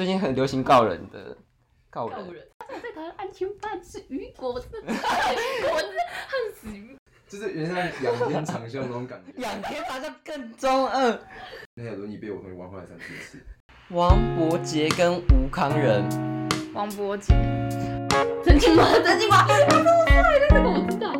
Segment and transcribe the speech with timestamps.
[0.00, 1.36] 最近很流行告人的
[1.90, 2.42] 告人，告人。
[2.58, 4.94] 他最讨厌安全饭是雨果，我真的，我
[5.78, 6.96] 真的恨死雨。
[7.28, 9.42] 就是原来仰天长啸那种感觉。
[9.42, 11.20] 仰天长啸更中二。
[11.74, 13.44] 那条轮椅被我同学玩坏了三四次。
[13.90, 16.02] 王伯杰跟吴康仁，
[16.72, 17.34] 王伯杰，
[18.42, 18.90] 真心吗？
[19.04, 19.44] 真心吗？
[19.46, 21.19] 他这么帅的，这个我知道。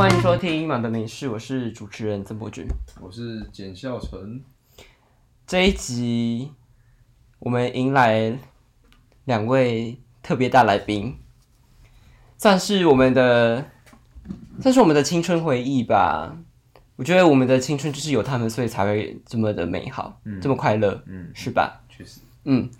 [0.00, 2.64] 欢迎收听《马的美事》，我是主持人曾博君。
[3.02, 4.40] 我是简孝成。
[5.46, 6.52] 这一集
[7.38, 8.38] 我们迎来
[9.26, 11.18] 两位特别大来宾，
[12.38, 13.66] 算是我们的，
[14.62, 16.34] 算是我们的青春回忆吧。
[16.96, 21.78] 我觉得我们的青春就是有他们，所以才会这么的美好，这么快乐，嗯，是吧？
[21.90, 22.20] 确实。
[22.44, 22.70] 嗯，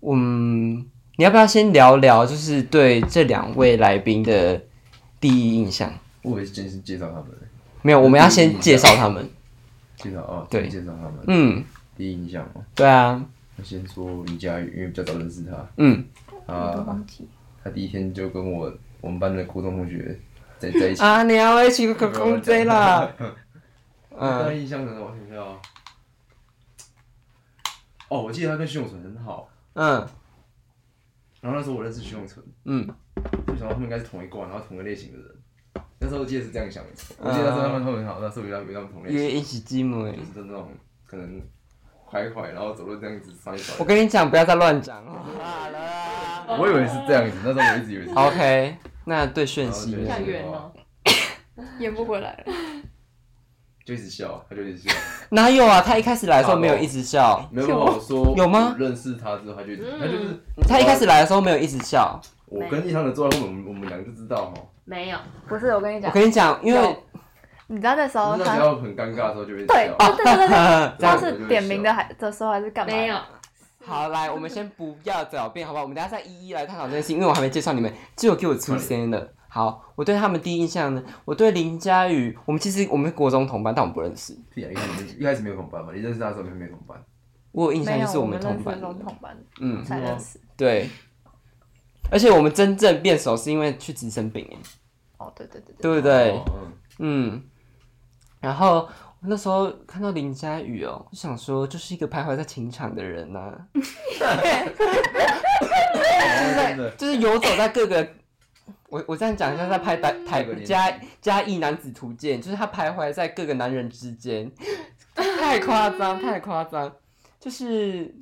[0.00, 0.84] 我们，
[1.18, 4.60] 你要不要先聊聊，就是对这两位来宾的
[5.20, 5.94] 第一印象？
[6.24, 7.26] 我也是先介绍他们。
[7.82, 9.30] 没有，我们要先介绍他们。
[9.96, 11.18] 介绍哦，对，介绍他们。
[11.28, 11.62] 嗯，
[11.96, 12.64] 第一印象哦。
[12.74, 13.22] 对啊。
[13.56, 15.68] 我先说李佳宇，因为比较早认识他。
[15.76, 16.04] 嗯。
[16.46, 16.98] 啊。
[17.62, 20.18] 他第一天就跟我我们班的高中同学
[20.58, 21.02] 在在一起。
[21.02, 23.12] 啊，你要一起去公仔啦。
[24.18, 24.48] 嗯。
[24.50, 25.46] 第一印象呢，我想想。
[28.08, 29.50] 哦，我记得他跟徐永存很好。
[29.74, 30.08] 嗯。
[31.42, 32.44] 然后那时候我认识徐永存。
[32.64, 32.88] 嗯。
[33.46, 35.33] 就想到他们应该是同一挂，然后同一类型的人。
[35.98, 40.68] 那时候我记得是这样想的，我记得那时候他们很好，那时候有他们同类因为一起积木，就是那种
[41.06, 41.40] 可能
[42.10, 43.74] 徘徊，然后走路这样子上一走。
[43.78, 45.12] 我跟你讲，不要再乱讲了。
[45.12, 46.58] 好了。
[46.58, 48.12] 我以为是这样子，那时候我一直以为是。
[48.14, 50.72] OK，那对炫熙太远了，
[51.80, 52.52] 演不回来了。
[53.86, 54.94] 就一直笑，他就一直笑。
[55.30, 55.80] 哪有啊？
[55.80, 57.48] 他一开始来的时候没有一直笑。
[57.50, 58.76] 没有我说有吗？
[58.78, 62.20] 认识他之后，他就他就是他一开始来的时候没有一直笑。
[62.46, 64.62] 我跟一堂的坐在后面，我们两个就知道哈。
[64.84, 65.18] 没有，
[65.48, 66.96] 不是我跟你讲，我跟你讲，因为
[67.68, 72.92] 你知道那时候他要很尴尬的时候就被对对对对对，他 是点名的还的时候还是干嘛？
[72.92, 73.16] 没有。
[73.86, 75.82] 好，来，我们先不要狡辩，好不好？
[75.82, 79.32] 我们等下再一一来探讨这件事，因为我还没介绍你们，只有给我出声了。
[79.48, 84.32] 好，我对他们第一印象呢，我对林佳宇，我们其实我们国中同班，但我们不认识。
[84.54, 85.92] 一开始一开始没有同班嘛？
[85.94, 86.98] 你认识他的时候没有同班？
[87.52, 90.40] 我有印象就是我们同班，同班，嗯，才认识。
[90.56, 90.88] 对。
[92.10, 94.58] 而且我们真正变熟是因为去直升饼哎，
[95.24, 96.40] 哦对对对对，对不对？
[96.98, 97.42] 嗯，
[98.40, 98.88] 然后
[99.20, 103.52] 那时候看到林佳宇哦，就想说就是一个徘徊在情场的人呐，
[106.98, 108.06] 就是游走在各个，
[108.88, 114.50] 我我这样讲一下，在拍台台嘉嘉义男子图鉴，就是他徘徊在各个男人之间，
[115.14, 116.92] 太夸张太夸张，
[117.40, 118.14] 就是。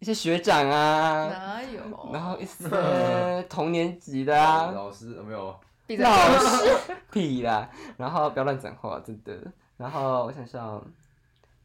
[0.00, 2.10] 一些学长啊，哪有？
[2.10, 2.66] 然后一些
[3.50, 5.54] 同年级的啊，老师没有
[5.96, 6.80] 老师
[7.12, 7.68] 屁啦！
[7.96, 9.36] 然后不要乱讲话，真的。
[9.76, 10.84] 然后我想想，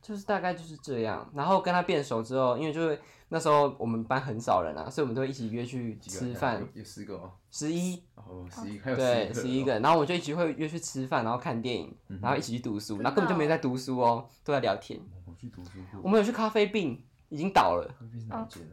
[0.02, 1.30] 就是大概就是这样。
[1.34, 3.00] 然后跟他变熟之后，因为就是
[3.30, 6.66] 那时候我们班很少人啊，所以我们都会一起约去吃饭。
[6.74, 7.31] 有十个哦。
[7.52, 8.02] 十一。
[8.16, 9.80] 哦，十一还有对，十一个。
[9.80, 15.00] 然后我就一起会约去吃饭，然后看电影，然后一起去读书，然后根本就没在读书哦，都在聊天。
[15.25, 15.72] 我去读书。
[16.02, 17.03] 我们有去咖啡病。
[17.35, 17.85] 已经倒了，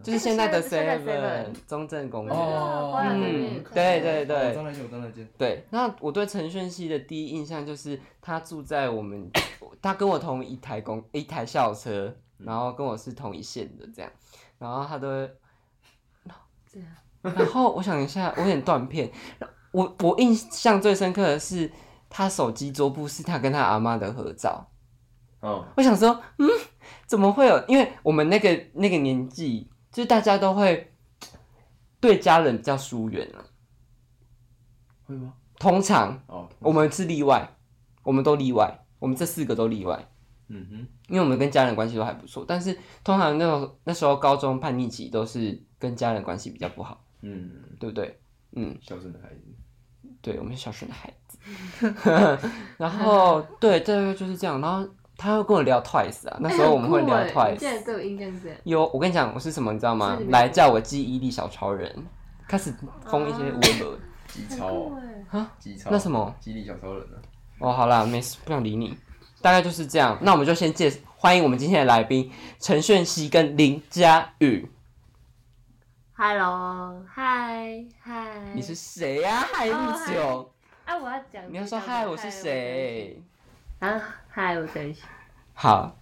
[0.05, 2.33] 就是现在的 Seven 中正公园。
[2.33, 4.57] 哦，嗯，对对对。
[5.37, 9.29] 对，那我对陈炫熙的第一印象就是他住在我们，
[9.83, 14.13] 他跟我同一台公一台校车，然后跟我是同一线的这样，
[14.61, 15.09] 然后他都
[16.71, 16.89] 这样。
[17.23, 19.11] 然后我想一下，我有点断片。
[19.73, 21.69] 我我印象最深刻的是
[22.09, 24.69] 他手机桌布是他跟他阿妈的合照。
[25.43, 26.49] 哦，我想说，嗯。
[27.07, 27.63] 怎么会有？
[27.69, 30.95] 因为我们那个那个年纪，就是大家都会
[32.01, 33.45] 对家人比较疏远了，
[35.05, 35.35] 会吗？
[35.59, 37.55] 通常哦，我们是例外，
[38.03, 40.09] 我们都例外，我们这四个都例外。
[40.49, 40.77] 嗯哼，
[41.09, 47.05] 因为我们跟家人关系都还不错，但是通常那种那时候高中叛逆期都是跟家人关系比较不好。
[47.21, 48.19] 嗯，对不对？
[48.53, 49.55] 嗯，孝顺的孩子，
[50.23, 51.39] 对我们是孝顺的孩子。
[52.79, 54.89] 然后对，大概就是这样，然后。
[55.23, 57.57] 他会跟我聊 Twice 啊，那时候我们会聊 Twice。
[57.57, 58.57] 现在都有印象是？
[58.65, 60.19] 有，我跟你讲，我是什么，你知道吗？
[60.31, 62.05] 来叫我记忆力小超人，
[62.49, 62.75] 开始
[63.07, 63.97] 封一些微博。
[64.27, 64.91] 记超
[65.31, 65.49] 啊？
[65.61, 65.91] 记超？
[65.93, 66.35] 那什么？
[66.41, 67.19] 记忆力小超人呢？
[67.61, 68.99] 哦，好啦，没事，不想理你。
[69.41, 72.29] 大概就是这样，那我们就先介欢迎我们今天的来宾
[72.59, 74.69] 陈炫熙跟林佳宇。
[76.15, 78.53] Hello，嗨嗨。
[78.55, 79.47] 你是谁呀？
[79.53, 80.53] 嗨那么久。
[80.85, 81.45] 啊，我要讲。
[81.49, 83.23] 你要说嗨，我是谁？
[83.83, 85.01] 啊，嗨，我等一下。
[85.55, 85.97] 好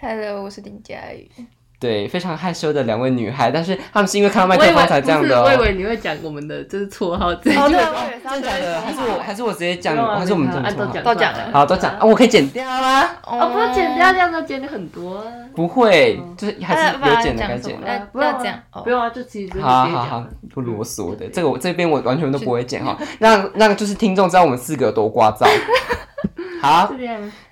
[0.00, 1.30] ，Hello，我是林佳宇。
[1.78, 5.42] 对，非常害羞的两位女孩，但是她们是因为看到麦克风才这样的。
[5.42, 7.60] 我以为你会讲我们的就是绰号，真的
[8.24, 8.80] 真的假的？
[8.80, 9.94] 还是我还是我直接讲？
[10.18, 10.54] 还是我们都
[10.86, 11.50] 讲都讲了？
[11.52, 12.06] 好，都讲啊！
[12.06, 13.02] 我可以剪掉吗？
[13.26, 15.22] 哦，不要剪掉，这样子剪的很多。
[15.54, 18.08] 不会，就是还是有剪的，该剪的。
[18.14, 20.24] 不要讲，不用啊，就其实好好好，
[20.54, 21.28] 不啰嗦的。
[21.28, 25.46] 这个我这边我完全都不会剪哈，让让就是听众知道我们四个有多聒噪。
[26.60, 26.92] 好，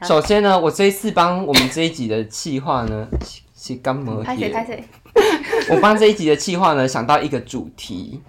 [0.03, 3.09] 首先呢，我这一次帮我们这一集的企划呢。
[3.57, 4.17] 是干嘛？
[5.71, 8.21] 我帮这一集的计划呢，想到一个主题，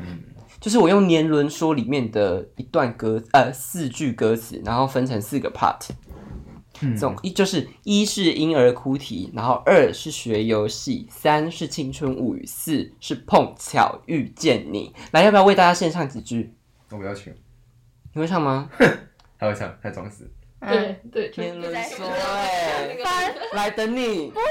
[0.62, 5.90] 就是我用年轮说里面的一段歌，呃，四句歌词，然后分成四个 part。
[6.98, 14.94] 总一就是一是婴儿哭啼，然后二是学游戏，三是青春物语，四是碰巧遇见你。
[15.12, 16.54] 来，要不要为大家献唱几句？
[16.92, 17.34] 我不要请。
[18.14, 18.70] 你会唱吗？
[19.38, 20.32] 他会唱，他装死。
[20.70, 24.32] 对对，年轮说，哎，来等你。
[24.32, 24.46] 不要。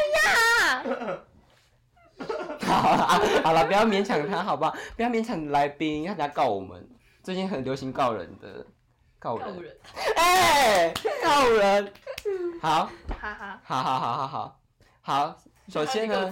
[2.61, 3.07] 好了，
[3.43, 4.77] 好了，不要勉强他，好不好？
[4.97, 6.89] 不要勉强来宾，他等下告我们。
[7.23, 8.67] 最近很流行告人的，
[9.19, 9.77] 告人。
[10.17, 11.93] 哎，告人。
[12.63, 12.91] 好，
[13.21, 14.61] 哈哈，好好好好好
[15.03, 15.37] 好。
[15.69, 16.31] 首先呢，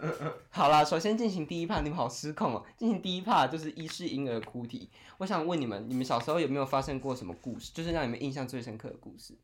[0.50, 2.64] 好啦，首先进行第一 part，你们好失控哦。
[2.76, 4.90] 进行第一 part 就是一是婴儿哭啼。
[5.18, 9.34] 我想问你们，你们小时候有没有发生过什么故事，就是让你们印象最深刻的故事？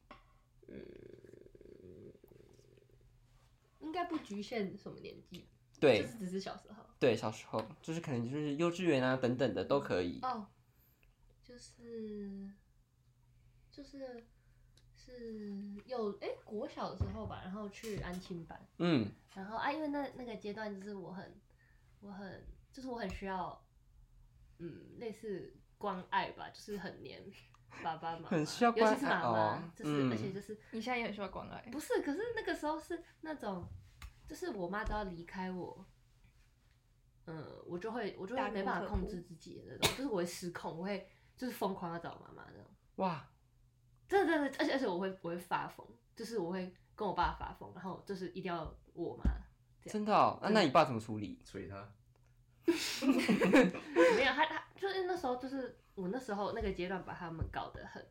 [0.69, 0.75] 呃，
[3.81, 5.49] 应该不局限什么年纪，
[5.81, 6.85] 对，就是只是小时候。
[6.99, 10.21] 对，小时候就是可能就是幼稚园啊等等的都可以。
[10.23, 10.47] 哦，
[11.43, 12.51] 就是
[13.73, 14.27] 就是。
[15.11, 15.53] 是
[15.87, 21.41] 有哎，国小的时候吧，然后去安亲班，嗯，然后啊，因为那那个阶段就是我很，
[22.01, 23.63] 我很，就是我很需要，
[24.59, 27.23] 嗯，类似关爱吧，就是很黏
[27.83, 33.67] 爸爸妈妈，很需要关爱，尤其是妈妈，就是而且就是你现在也很需要关爱，不是，可是那个时候是那种，
[34.29, 35.87] 就是我妈都要离开我，
[37.27, 42.67] 嗯，我就会我就会没办法控制自己的那种，就是我会失控，我会就是疯狂要找妈妈那种，
[42.97, 43.30] 哇。
[44.11, 45.87] 真的真的，而且而且我会我会发疯，
[46.17, 49.25] 就是我会跟我爸发疯，然后就是一定要我妈。
[49.87, 50.13] 真的？
[50.13, 50.39] 哦？
[50.43, 51.39] 那那你爸怎么处理？
[51.45, 51.89] 捶他？
[52.67, 58.05] 没有，他他就是那时候就是我那时候那个阶段把他们搞得很，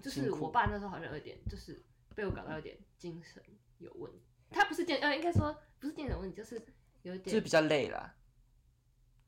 [0.00, 1.82] 就是我爸那时候好像有点就是
[2.14, 3.42] 被我搞到有点精神
[3.78, 4.22] 有问题。
[4.50, 6.54] 他不是精呃应该说不是精神问题，就是
[7.02, 8.14] 有点就是比较累了，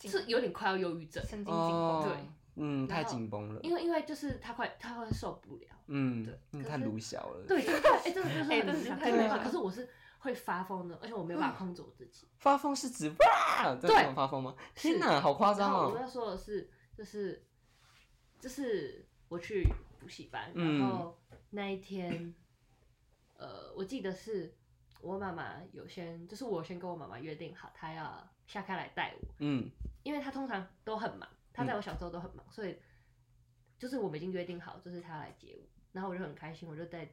[0.00, 2.12] 是有点快要忧郁症，神经紧绷，对。
[2.56, 3.60] 嗯，太紧绷了。
[3.62, 5.66] 因为因为就是他快他会受不了。
[5.86, 7.44] 嗯，对，太鲁小了。
[7.46, 9.38] 对，就是哎，真的就是很鲁小，太鲁小。
[9.38, 9.88] 可是我是
[10.18, 12.26] 会发疯的，而且我没有办法控制我自己。
[12.38, 14.54] 发疯是指哇，这种发疯吗？
[14.74, 15.92] 天哪，好夸张哦！
[15.94, 17.46] 我要说的是，就是
[18.40, 19.68] 就是我去
[20.00, 21.16] 补习班，然后
[21.50, 22.34] 那一天，
[23.36, 24.54] 呃，我记得是
[25.00, 29.28] 我妈妈有先，就是我先跟我妈妈约定好，她要下课来带我。
[29.38, 29.70] 嗯，
[30.02, 31.28] 因为她通常都很忙。
[31.56, 32.78] 他在我小时候都很忙，所以
[33.78, 37.10] 就是我们已经约定好，就是他来接我，然后我就很开心，我就在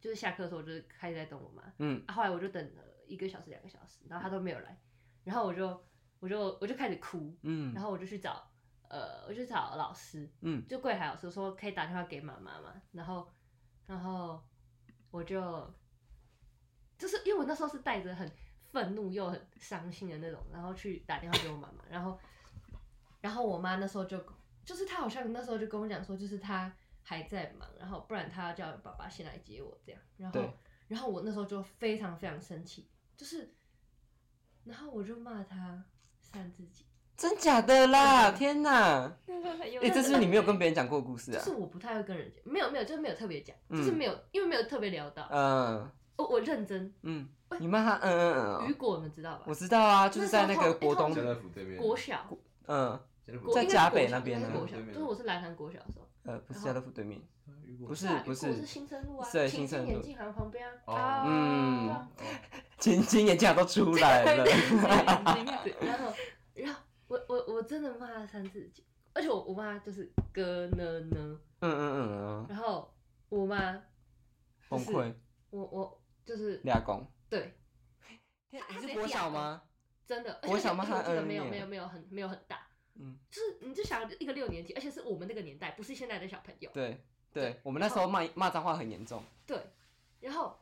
[0.00, 1.72] 就是下课的时候，我就开始在等我妈。
[1.78, 4.76] 嗯，啊，后来我就等了一个小时、两个小时，然后他都没有来，
[5.22, 5.84] 然后我就
[6.18, 7.36] 我就我就开始哭。
[7.42, 8.50] 嗯，然后我就去找
[8.88, 10.28] 呃，我去找老师。
[10.40, 13.32] 嗯，就柜台老师说可以打电话给妈妈嘛，然后
[13.86, 14.42] 然后
[15.10, 15.72] 我就
[16.98, 18.30] 就是因为我那时候是带着很
[18.72, 22.18] 愤怒又很伤心的那种，然后去打电话给我妈妈，然后。
[23.24, 24.22] 然后我妈那时候就，
[24.66, 26.70] 就是她好像那时候就跟我讲说，就是她
[27.02, 29.98] 还在忙，然后不然她叫爸爸先来接我这样。
[30.18, 30.42] 然后，
[30.88, 33.54] 然后我那时候就非常非常生气，就是，
[34.64, 35.82] 然后我就骂他
[36.20, 36.84] 扇自己。
[37.16, 38.32] 真假的啦！
[38.32, 39.10] 天哪！
[39.80, 41.38] 哎，这是你没有跟别人讲过的故事啊？
[41.38, 45.26] 就是我不太会跟人讲，没有没有，就是没有特别讲，就是没有，因为没有特别聊到。
[45.30, 45.90] 嗯。
[46.16, 46.92] 我我认真。
[47.00, 47.26] 嗯。
[47.58, 47.96] 你骂他？
[48.02, 48.68] 嗯嗯嗯。
[48.68, 49.44] 雨果，你们知道吧？
[49.46, 51.14] 我知道啊，就是在那个国东
[51.78, 52.28] 国小。
[52.66, 53.00] 嗯。
[53.54, 54.50] 在甲北那边呢，
[54.92, 57.20] 就是我是来潭国小的时候，呃，不是家乐福对面，
[57.86, 59.90] 不是不是，是新生路啊，对，新生路。
[59.92, 62.06] 眼镜行旁边啊，嗯，
[62.78, 64.44] 金金眼镜行都出来了，
[65.80, 66.12] 然后
[66.54, 72.92] 然后我我我真的骂了三字经，而且我我妈就是哥呢呢，嗯嗯嗯，然后
[73.30, 73.80] 我妈
[74.68, 75.14] 崩溃，
[75.50, 77.54] 我我就是俩公，对，
[78.50, 79.62] 你是国小吗？
[80.06, 80.84] 真的，国小吗？
[81.06, 82.58] 这个没有没有没有很没有很大。
[82.94, 86.70] 嗯，就是你就想一个六年级，而且是我们那个年代，不是现在的小朋友。
[86.72, 89.22] 对，对我们那时候骂骂脏话很严重。
[89.46, 89.60] 对，
[90.20, 90.58] 然后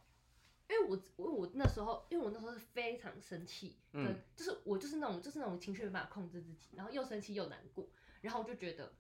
[0.69, 7.87] 因为我我我那时候，因为我那时候是非常生气，嗯，就是我就是那种就是那种情绪没办法控制自己，然后又生气又难过，
[8.23, 8.93] 然后我就觉得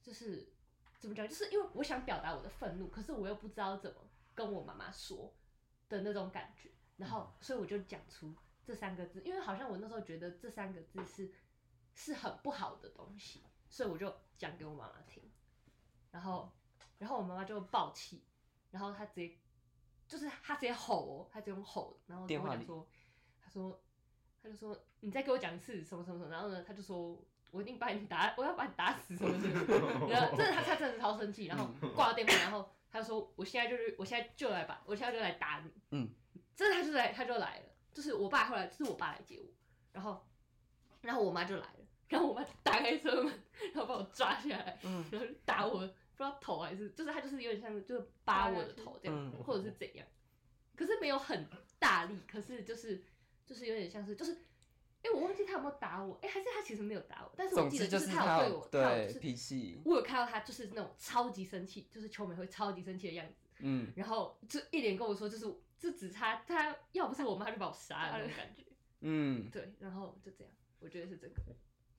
[0.00, 0.48] 就是
[0.98, 3.96] 怎么讲，就是因为我想表达我的愤怒，可是我又不知道怎么
[4.34, 5.34] 跟我妈妈说
[5.88, 8.32] 的那种感觉，然后所以我就讲出
[8.64, 11.32] 这三个字，因为好像我那时候觉得这三个字是
[11.94, 15.22] 是很不好的东西，所以我就讲给我妈妈听，
[16.10, 16.50] 然后
[16.98, 18.24] 然后我妈妈就爆气，
[18.70, 19.38] 然后她直接
[20.08, 22.88] 就是她直接吼哦，她直接用吼，然后跟我讲说，
[23.40, 23.82] 她说
[24.42, 27.18] 她就说你再给我讲一次什么什么什么，然后呢，她就说
[27.50, 36.10] 我一定把你打，我要把你打死什么什么，然后真的她她真的是超生气，然后挂了电话，然后她就说我现在就是我现在就来把我现在就来打你，嗯，
[36.56, 37.66] 真的她就来她就来了。
[37.92, 39.46] 就是我爸后来是我爸来接我，
[39.92, 40.26] 然后，
[41.02, 41.81] 然后我妈就来了，
[42.12, 43.32] 然后我妈打开车门，
[43.72, 44.78] 然后把我抓下来，
[45.10, 50.06] 然后打我，不知道头还是，就是他就是有点像就是扒我的头这样，或者是怎样，
[50.76, 53.02] 可是没有很大力，可是就是
[53.46, 54.32] 就是有点像是就是，
[55.02, 65.46] 哎我忘记他有没有打我，哎还是他其实没有打我，但是我记得就是他有对我，对脾气，我有看到他就是那种超级生气，就是秋美会超级生气的样子，嗯，然后就一脸跟我说就是。
[65.82, 68.62] 就只差他要不是我妈就把我杀了那种感觉，
[69.00, 71.34] 嗯，对，然后就这样，我觉得是这个。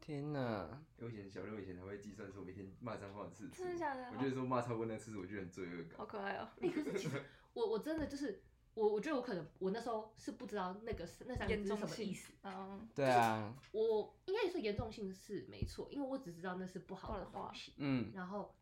[0.04, 0.84] 天哪！
[1.00, 4.06] 我以前小六以前还会计算说每天骂脏话的次数，真的假的？
[4.12, 5.98] 我觉得说骂超过那次数，我觉得很罪恶感。
[5.98, 6.50] 好可爱哦！
[6.60, 8.42] 哎， 可是其实我我真的就是
[8.74, 18.54] 我我觉得我可能我那时候是不知道那个是那三个字是什么意思，嗯，对啊，我应该也说严重性是没错，因为我只知道那是不好的东西，嗯，然后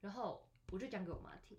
[0.00, 1.58] 然后我就讲给我妈听，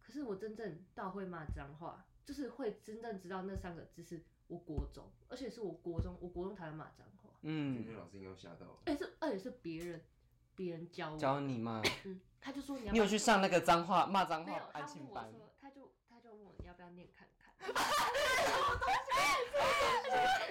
[0.00, 2.04] 可是我真正到会骂脏话。
[2.22, 7.19] 就是会真正知道那三个字是我国中，而且是我国中，我国中台骂脏话。
[7.42, 8.66] 嗯，老师应该吓到。
[8.84, 10.00] 哎，是而且是别人，
[10.54, 11.82] 别人教教你吗？
[12.04, 12.92] 嗯，他就说你要。
[12.92, 15.28] 你有去上那个脏话骂脏话安亲班？
[15.60, 17.54] 他就他就问我你要不要念看看。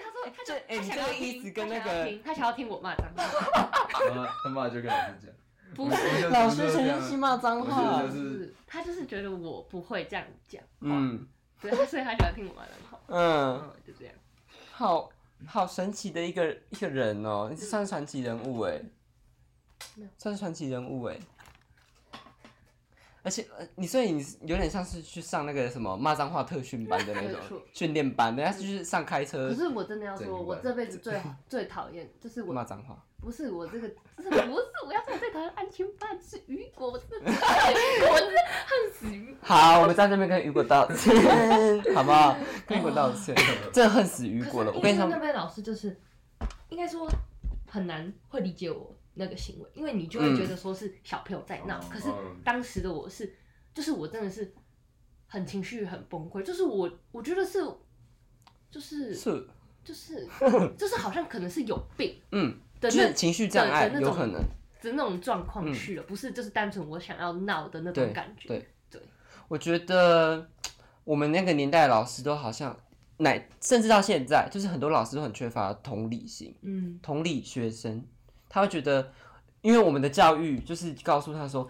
[0.02, 3.24] 他说他就哎，你这个意思跟那个他想要听我骂脏话。
[4.44, 5.30] 他骂就跟老师讲。
[5.74, 10.60] 不是老师陈晨曦骂脏话，是他就是觉得我不会这样讲。
[10.80, 11.28] 嗯。
[11.60, 12.98] 对，所以他喜欢听我骂脏话。
[13.06, 14.14] 嗯，就这样。
[14.72, 15.10] 好
[15.46, 18.80] 好神奇的一个一个人哦，你是算传奇人物哎，
[20.16, 21.18] 算传奇人物哎。
[23.22, 29.50] 而且呃，你所以你有点像是去上那个什么骂脏话特训班的那种训练班，人家就是上开车。
[29.50, 33.04] 可是我真的要说，我这辈子最最讨厌就是我骂脏话。
[33.20, 34.34] 不是我这个，不是我
[34.92, 39.38] 要说我最讨厌安亲班是雨果，我真的，我真的恨死雨果。
[39.42, 41.14] 好，我们在这边跟雨果道歉，
[41.94, 42.36] 好不好？
[42.66, 43.34] 跟雨果道歉，
[43.72, 44.72] 真的恨死雨果了。
[44.72, 45.94] 我跟你说，那边老师就是，
[46.70, 47.08] 应该说
[47.68, 52.08] 很难会理解我那个行为，因为你就会觉得说是小朋友在闹，可是
[52.42, 53.34] 当时的我是，
[53.74, 54.52] 就是我真的是
[55.26, 57.62] 很情绪很崩溃，就是我我觉得是，
[58.70, 59.48] 就是是，
[59.84, 60.26] 就是
[60.76, 62.58] 就是好像可能是有病，嗯。
[62.88, 64.40] 就是情绪障碍，有可能
[64.80, 68.48] 的那种状况去了，不是就是单纯我想要闹的那种感觉。
[68.48, 69.02] 对对，
[69.48, 70.48] 我觉得
[71.04, 72.74] 我们那个年代的老师都好像，
[73.18, 78.02] 乃甚至到现在，就是很多老师都很缺乏同理心，嗯，同理学生，
[78.48, 79.12] 他会觉得，
[79.60, 81.68] 因为我们的教育就是告诉他说，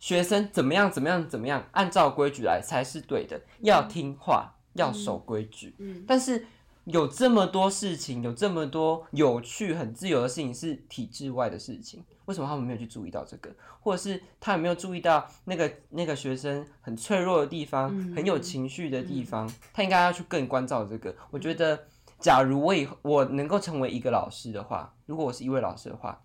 [0.00, 6.44] 学生怎么样怎么样怎么样，按照规矩来才是对的，要听话，要守规矩，嗯，但是。
[6.90, 13.54] 有这么多事情，有这么多有趣、很自由的事情是体制外的事情，为什么他们没有去注意到这个？
[13.80, 19.50] 或者是他有没有注意到那个那个学生很脆弱的地方，很有情绪的地方？
[19.72, 21.14] 他应该要去更关照这个。
[21.30, 21.78] 我觉得，
[22.18, 26.22] 假如我以后我能够成为一个老师的话，如果我是一位老师的话，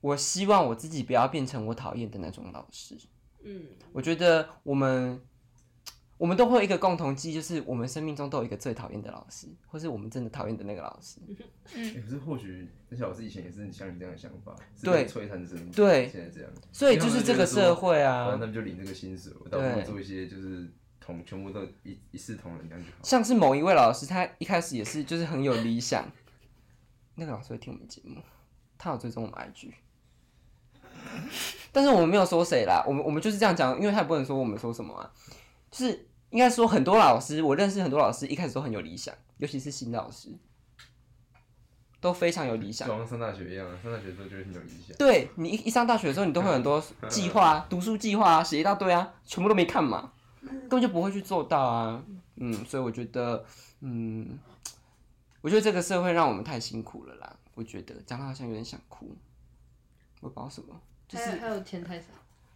[0.00, 2.96] 我希望我自己不要变成我讨厌的那种老师。
[3.44, 5.20] 嗯，我觉得我们。
[6.22, 11.18] 我们都会有一个共同记忆，就是我们生命中都有一个最讨厌的老师，或是我们真的讨厌的那个老师。
[11.74, 15.72] 嗯，可是或许那些老师以前也是像你这样的想法，对，摧残生命。
[15.72, 16.48] 对，现在这样。
[16.70, 22.98] 所以就是这个社会啊，他们就领这个薪水，我倒不如做一些就是同全部都一一视同仁这样就好。
[23.02, 26.08] 像是某一位老师，他一开始也是就是很有理想。
[27.16, 28.22] 那个老师会听我们节目，
[28.78, 29.72] 他有追踪我们 IG，
[31.72, 35.12] 但是我们没有说谁啦，我们我们就是这样讲，因为他也不能说我们说什么啊，
[35.68, 36.06] 就是。
[36.32, 40.30] 应该说很多老师，我认识很多老师，一开始都很有理想，尤其是新老师，
[42.00, 44.96] 都非常有理想，就像上大学一样，上大学的时候就会很有理想。
[44.96, 50.10] 对你一一上大学的时候，你都会很多计划，啊读书计划啊，写一大堆啊，全部都没看嘛，
[50.40, 52.02] 根本就不会去做到啊。
[52.36, 53.44] 嗯，所以我觉得，
[53.80, 54.38] 嗯，
[55.42, 57.36] 我觉得这个社会让我们太辛苦了啦。
[57.54, 59.14] 我觉得讲的好像有点想哭，
[60.22, 62.06] 我不知道什么，就是还有钱太少。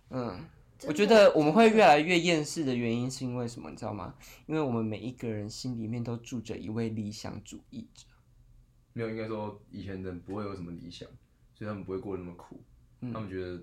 [0.08, 0.40] 嗯。
[0.86, 3.70] 我觉得我们会越来越厌世的原因是因为什么？
[3.70, 4.14] 你知道吗？
[4.46, 8.04] 因为我们每一个人心里面都住着一位理想主义者。
[8.92, 11.08] 没有，应该说以前人不会有什么理想，
[11.54, 12.60] 所以他们不会过得那么苦。
[13.12, 13.58] 他们觉得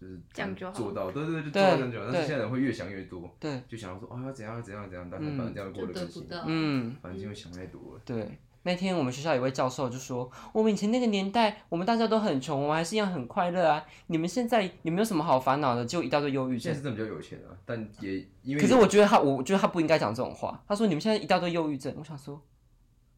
[0.00, 2.06] 就是这样就好做到，对对对，就做到这样就好。
[2.12, 6.44] 但是现在人会越想越多，对，就想要说哦要怎样要怎样怎样，但是反正这样过得更辛苦，得不到。
[6.48, 8.02] 嗯，反正就会想太多了。
[8.04, 8.38] 对。
[8.66, 13.86] 那天我们学校有位教授就说，我们以前那个年代，我们大家都很穷，我们还是一样很快乐啊。
[14.08, 15.86] 你们现在有没有什么好烦恼的？
[15.86, 16.76] 就一大堆忧郁症现在。
[16.76, 20.60] 是真的比较有钱啊，但也因为可是我觉得他，我觉得他不应该讲这种话。
[20.66, 22.42] 他说你们现在一大堆忧郁症，我想说，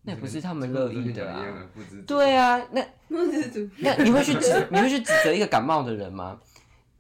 [0.03, 1.43] 那也不是他们乐意的啊。
[2.07, 2.87] 对啊，那。
[3.09, 6.39] 那你会去指你会去指责一个感冒的人吗？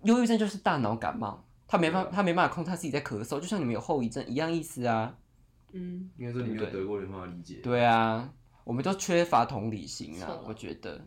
[0.05, 5.15] 忧郁症就是大脑感冒，他没办法他没办法控制他自己在咳嗽，就像你们有后遗症一样意思啊。
[5.75, 7.57] 嗯，应该说你没有得过，没办法理解。
[7.63, 8.27] 对啊，
[8.69, 11.01] 我们都缺乏同理心啊，我觉得。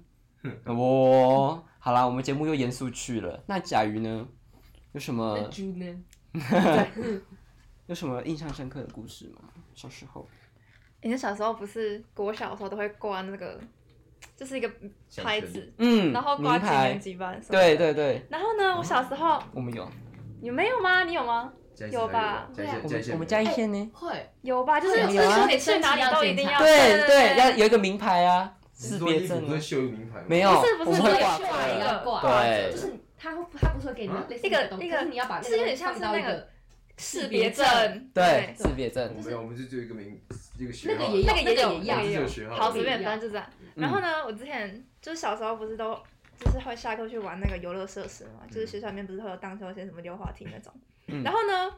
[0.66, 3.44] 我好啦，我们节目又严肃去了。
[3.46, 4.28] 那甲鱼呢？
[4.94, 6.04] 有什么猪呢？
[7.86, 9.42] 有什么印象深刻的故事吗？
[9.76, 10.28] 小时候，
[11.04, 13.62] 你小时候不是国小的时候都会挂那个，
[14.36, 14.68] 就是一个
[15.18, 17.78] 牌子，嗯，然后挂几年级班什么的对。
[17.78, 19.88] 对对，然后呢，我小时候我们有，
[20.42, 21.04] 你没有吗？
[21.04, 21.54] 你有吗？
[21.90, 23.92] 有吧加一线，我们我们加一线呢。
[23.94, 24.80] 会，有吧？
[24.80, 29.62] 就是有就是啊你去哪里都一定要对对要有一个名牌啊，识别证不是。
[29.62, 30.26] 绣一个名牌吗？
[30.28, 36.48] 没有，不是不是我们会对挂一个要挂，对就是他会他不是会给你类似一个的东西一个你要把是有点像是那个
[36.98, 37.66] 识别证。
[38.14, 39.24] 对，识别证我。
[39.24, 40.20] 没有，我们就只有一个名
[40.60, 40.96] 一个学号。
[41.00, 43.46] 那个也有那个也有，好，随便，反正就这样。
[43.58, 45.98] 嗯然后呢，我之前就是小时候不是都
[46.42, 50.74] 就是会下课去玩那个游乐设施嘛，就是学校里面不是会有荡秋千、什么溜滑梯那种。
[51.08, 51.72] 嗯然后呢，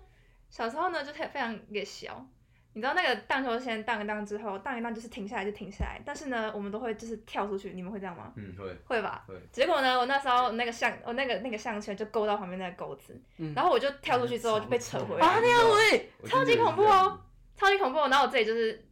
[0.49, 2.25] 小时候呢就非非常也小，
[2.73, 8.31] 你知道那个荡秋千荡一荡之后，荡一荡就是停下来就停下来，但是呢，我们都会就是跳出去，你们会这样吗？
[8.35, 9.23] 嗯，会会吧？
[9.27, 9.35] 会。
[9.51, 17.19] 结果呢，我那时候那个项，我那个那个项圈就勾到旁边那个钩子，嗯然后我就跳出去之后就被扯回来，啊，那样会超级恐怖哦，
[17.55, 17.99] 超级恐怖。
[17.99, 18.83] 然后我自己就是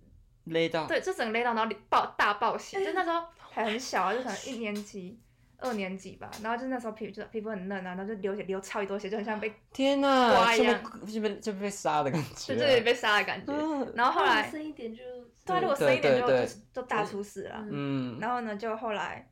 [0.46, 0.88] 勒到。
[0.88, 5.20] 对，就整个勒到，然后爆大爆血，就那时候还很小啊，就可能一年级、
[5.62, 12.54] 二年级吧，然后就那时候皮就皮肤很嫩啊，然后就流血流超级多血，就很像被天哪，就刮一样被就被 就被杀的感觉。
[12.54, 13.54] 就这里被杀的感觉。
[13.54, 15.04] 嗯然后后来，深一点就
[15.46, 16.28] 对啊，如果深一点就
[16.74, 17.66] 就大出事了。
[17.72, 19.32] 嗯，然后呢，就后来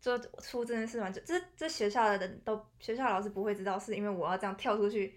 [0.00, 5.14] 就出这件事嘛，就这这学校的人都学校老师不会知道，是因为我要这样跳出去，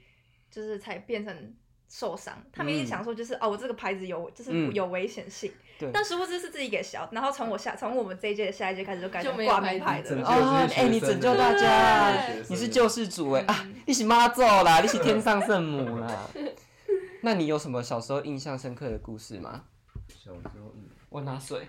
[0.49, 1.55] 就是才变成
[1.91, 2.33] 受伤。
[2.53, 10.25] 他们一直想说就是、哦，我这个牌子有就是嗯有危险性，对但殊不知是自己给小，然后从我下从我们这一届的下一届开始就改就成挂名牌的了。
[10.25, 13.75] 哦这些学生哎你拯救大家你是救世主哎啊嗯！
[13.85, 16.29] 你是妈祖啦，你是天上圣母啦。
[17.21, 19.65] 那你有什么小时候印象深刻的故事吗？
[20.07, 21.67] 小时候，嗯，我拿水。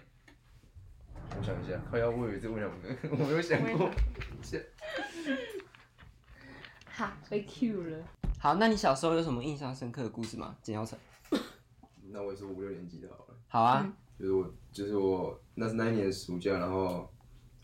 [1.37, 3.91] 我想一下，快要我以为这问两个，我没有想过。
[6.87, 7.99] 好 被 Q 了，
[8.43, 10.57] 好，那你小时候有什么印象深刻的故事吗？
[10.61, 10.99] 简耀成。
[12.11, 17.09] 那我也是五六年级的好了，好啊，就是我，就是我，那是那一年的暑假，然后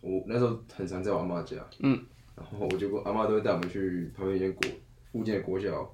[0.00, 2.00] 我那时候很常在我阿妈家，嗯，
[2.36, 4.70] 然后我就阿妈都会带我们去旁边一间国
[5.10, 5.92] 附近的国小，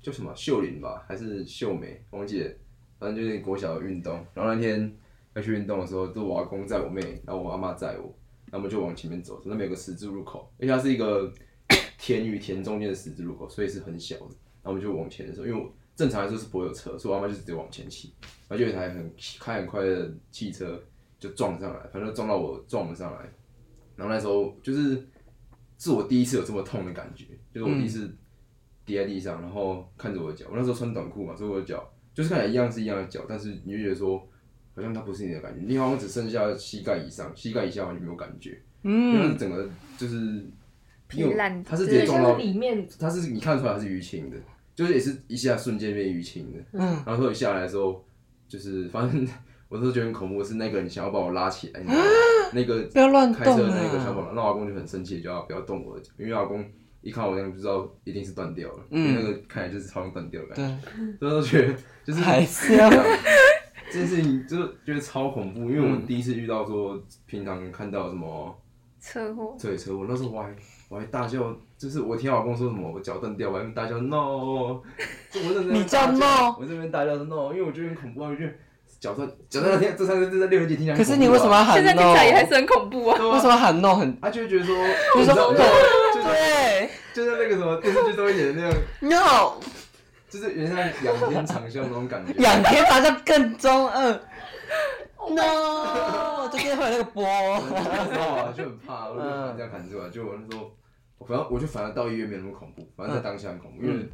[0.00, 0.34] 叫什么？
[0.34, 2.50] 秀林吧，还是秀美，忘记了，
[2.98, 4.14] 反正就是国小的运动。
[4.32, 4.96] 然后那天
[5.34, 8.04] 要去运动的时候，就我阿公载我妹，然后我阿妈载我，
[8.46, 11.30] 然后我们就往前面走，那边有个十字路口，而且它是一个
[12.06, 14.26] 田与田中间的十字路口，所以是很小的。
[14.62, 18.14] 然后我们就往前的时候，因为我正常来说是不会有车，所以我阿妈就直接往前骑，
[18.46, 20.80] 然后就有一台很开很快的汽车
[21.18, 23.28] 就撞上来，反正撞到我撞了上来。
[23.96, 25.04] 然后那时候就是
[25.78, 28.08] 是我第一次有这么痛的感觉，就是我第一次
[28.84, 34.16] 跌在地上，然后看着我的脚，我那时候穿短裤嘛，所以我的脚就是看起来一样是一样的脚，但是你就觉得说
[34.76, 40.46] 好像它不是你的感觉，你好像只剩下膝盖以上，膝盖以下完全没有感觉，因为它嗯，整个就是
[41.08, 44.36] 皮因为烂它是直接撞到是里面它是你看出来它是淤青的，
[44.74, 46.58] 就是也是一下瞬间变淤青的。
[46.72, 48.04] 嗯然后说你下来的时候，
[48.48, 49.26] 就是反正
[49.68, 52.06] 我都觉得很恐怖，是那个你想要把我拉起来，你知道吗？
[52.52, 54.14] 那个不要乱开车动的那个小啊！
[54.14, 56.64] 宝那我阿公就很生气，就要不要动我的脚，因为老公
[57.02, 62.88] 一看我那样就知道一定是断掉了，嗯因为那个看起来就是超像断掉的感觉，对，所以我都觉得就是还是要
[63.90, 68.56] 这件事情就是觉得超恐怖，因为我们第一次遇到说平常看到什么。
[68.98, 70.52] 车祸，对车祸，那时候我还
[70.88, 71.38] 我还大叫，
[71.76, 74.80] 就是我听老公说什么我脚断掉，我还大叫 no，
[75.30, 78.52] 就我在那叫 no 我这边大叫 no，因为我觉得很恐怖啊，我觉得
[79.00, 83.18] 脚断脚断那天这三个字在六年级听起来很可是你为什么要喊现在听起来也还是很恐怖啊。
[83.32, 84.20] 为什么喊 no 很？
[84.20, 84.76] 他就会觉得说，
[85.16, 85.58] 你知道 no，
[86.14, 88.72] 就是对就像那个什么电视剧都会演的那样，，
[89.24, 89.52] no，
[90.30, 92.32] 就是有点像仰天长啸那种感觉。
[92.42, 94.20] 仰天长啸更中二。
[95.34, 97.22] no，中间会有那个波。
[97.24, 100.70] 那时候啊就很怕，我就喊这样喊出来，就我那时候，
[101.18, 104.08] 我反正我就反而到医院没有那么恐怖，反正在当下很恐怖，因为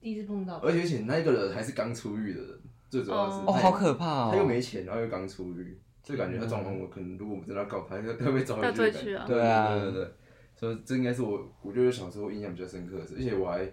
[0.00, 4.46] 第一次碰到，而且而且那个人还是刚出狱的人，最主要是哦，好可怕他又哦。
[4.46, 8.92] 没钱，然后又刚出狱，就感觉他状况我可能如果我们真的要告他，他会被抓要回去的感觉。
[8.92, 10.12] 追去啊对对啊对对对，
[10.56, 13.64] 所以这应该是我我觉得小时候印象比较深刻的事，而且我还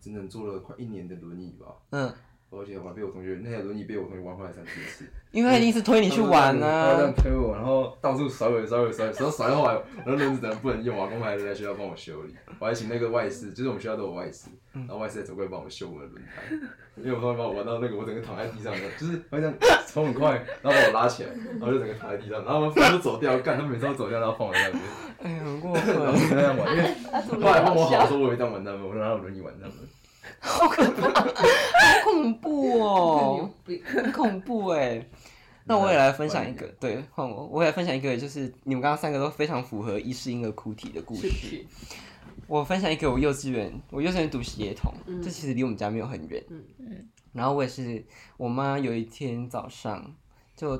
[0.00, 1.66] 整整坐了快一年的轮椅吧。
[1.90, 2.12] 嗯。
[2.50, 5.04] 而且我还被我同学那台轮椅被我同学玩坏了三四次。
[5.30, 6.66] 因为他一定是推你去玩呢。
[6.66, 12.34] 他这样推我，然后到处甩尾，甩尾，甩，甩到甩到后来，然后轮子怎么不能用，我公还在学校帮我修理。
[12.58, 16.42] 我还请那个外事，就是我们学校都有外事，然后外师走过来帮我修我的轮胎。
[16.96, 19.54] 因为我同学把我玩到那个，我整个躺在地上，就是好像
[19.86, 24.82] 冲很快，然后把我拉起来，然后就整个躺在地上，然后他们就走掉，干，他们每次都走掉，然后放我在那边。
[25.22, 25.94] 哎呀，很过分。
[25.94, 26.90] 然后就这样玩，因为
[27.40, 29.76] 后来帮我好说，我以为这样玩他们，我就拿我轮椅玩他们。
[30.38, 31.30] 好可怕，好
[32.04, 33.50] 恐怖哦，
[33.84, 35.04] 很恐怖哎。
[35.64, 41.64] 那我也来分享一个，对，换我，我也分享一个，就是你们刚刚三个都非常符合一世婴儿哭啼的故事。
[42.48, 46.42] 我分享一个，我幼稚园，我幼稚园读协同，这其实离我们家没有很远。
[46.48, 47.08] 嗯嗯。
[47.32, 48.04] 然后我也是，
[48.36, 50.12] 我妈有一天早上
[50.56, 50.70] 就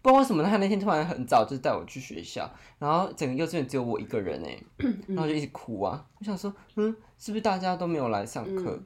[0.00, 4.58] 不知道为什么，她那天突然很早就带我去学校，然后整个幼稚园只有我一个人哎，
[5.08, 6.02] 然后就一直哭啊。
[6.18, 8.82] 我想说，嗯，是不是大家都没有来上课？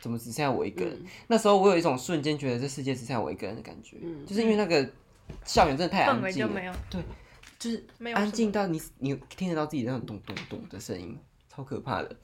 [0.00, 0.96] 怎么只剩下我一个人？
[1.26, 4.88] 那时候我有一种瞬间觉得这世界只剩下我一个人的感觉，就是因为那个
[5.44, 7.02] 校园真的太安静了，对，
[7.58, 11.18] 就是安静到你你听得到自己那种咚咚咚的声音，
[11.52, 12.16] 超可怕的。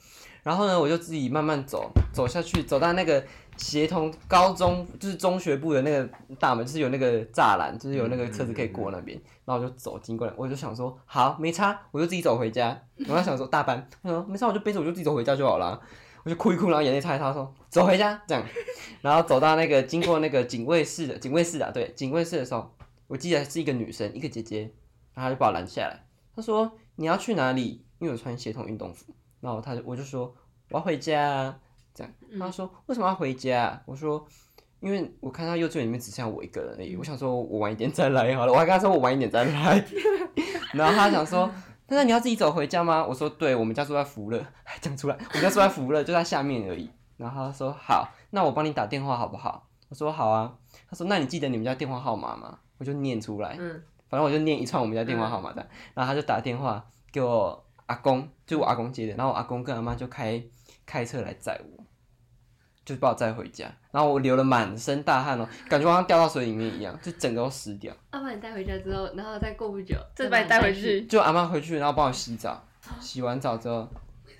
[0.44, 9.21] 然后呢，我就自己慢慢走走下去，走到那个协同高中，就是中学部的那个大门，就是有那个栅栏，就是有那个车子可以过那边。
[9.45, 12.81] 然后我就走经过来，我就想说，好，没差，我就自己走回家。
[13.09, 15.81] 我在想说，大班，他说没差，我就背着我就自己走回家就好了。
[16.25, 18.43] 我就哭一哭，然后眼泪擦一擦，说走回家这样，
[19.03, 22.75] 然后走到那个经过那个警卫室的警卫室啊，对，警卫室的时候，
[23.07, 24.61] 我记得是一个女生，一个姐姐，
[25.12, 27.85] 然后她就把我拦下来，她说你要去哪里？
[27.99, 30.35] 因为我穿协同运动服，然后她就我就说
[30.71, 31.59] 我要回家，
[31.94, 33.80] 这样，他说为什么要回家？
[33.87, 34.26] 我说
[34.80, 39.85] 因为我看到幼稚园里面只剩下我一个人而已，我想说我晚一点再来好了，我还跟他说我晚一点再来，
[40.74, 41.50] 然后他想说。
[41.87, 43.04] 那你要自己走回家吗？
[43.07, 46.90] 我说对，我们家住在福乐，还讲出来，我们家住在福乐，就在下面而已。
[47.18, 49.68] 然后他说好，那我帮你打电话好不好？
[49.90, 50.57] 我说好啊。
[50.88, 52.59] 他说那你记得你们家电话号码吗？
[52.78, 55.64] 我就念出来，嗯，反正我就念一串我们家电话号码的。
[55.92, 59.14] 然后他就打电话给我阿公，就我阿公接的。
[59.16, 60.42] 然后我阿公跟阿妈就开
[60.87, 61.84] 开车来载我。
[62.85, 67.94] 就把我载回家，然后我流了满身大汗哦，感觉好像掉到水里面一样，就整个都湿掉。
[68.11, 71.07] 阿妈你带回家之后，然后再过不久，再把你带回去。
[71.07, 72.62] 就阿妈回去，然后帮我洗澡，
[73.01, 73.88] 洗完澡之后，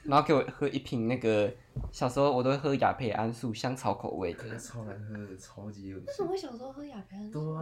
[0.03, 1.51] 然后给我喝一瓶那个
[1.91, 4.59] 小时候我都会喝雅培安素香草口味的。
[4.59, 6.07] 超难喝的，超级恶心。
[6.07, 7.57] 为什么会小时候喝雅培安素？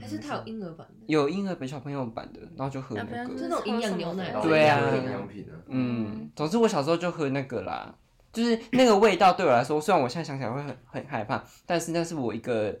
[0.00, 1.04] 还是它有婴儿版的？
[1.06, 3.26] 有婴儿版小朋友版的，然后就喝那个。
[3.36, 4.32] 就那种营养牛奶。
[4.42, 4.80] 对啊。
[4.96, 5.52] 营养品啊。
[5.68, 7.94] 嗯，总之我小时候就喝那个啦。
[8.34, 12.76] 就是那个味道对我来说，虽然我现在想起来会很很害怕，但是那是我一个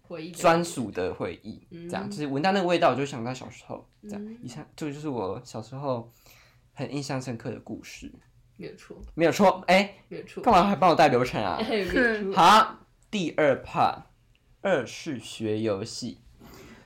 [0.00, 1.68] 回忆专属的回忆。
[1.88, 3.86] 这样，就是闻到那个味道，我就想到小时候。
[4.02, 6.10] 这样，以上这个就是我小时候
[6.72, 8.10] 很印象深刻的故事。
[8.56, 9.62] 没有错，没有错。
[9.66, 10.42] 哎，没有错。
[10.42, 11.60] 干嘛还帮我带流程啊？
[12.34, 12.78] 好，
[13.10, 14.04] 第二 part，
[14.62, 16.22] 二是学游戏。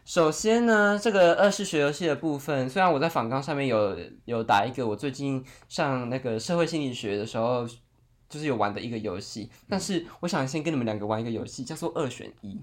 [0.05, 7.67] 首先呢，这个二是学游戏的部分，虽然我在访纲上面有有打一个，我最近上那个社会心理学的时候。
[8.29, 12.61] 就是有玩的一个游戏，但是我想先跟你们两个玩一个游戏，叫做二选一。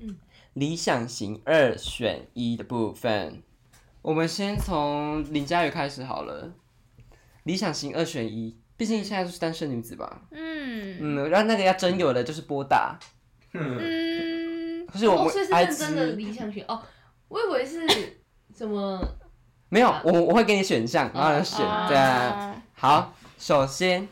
[0.00, 0.16] 嗯，
[0.54, 3.42] 理想型二选一的部分，
[4.02, 6.52] 我们先从林佳宇开始好了。
[7.44, 10.22] 理想型二选一，毕竟现在都是单身女子吧。
[10.32, 12.98] 嗯嗯，然后那个要真有的就是波大。
[13.52, 16.82] 嗯，可是我们是认真的理想型哦，
[17.28, 17.86] 我以为是
[18.56, 19.00] 什么？
[19.68, 22.60] 没有，我我会给你选项，然后选对啊。
[22.72, 24.08] 好，首先。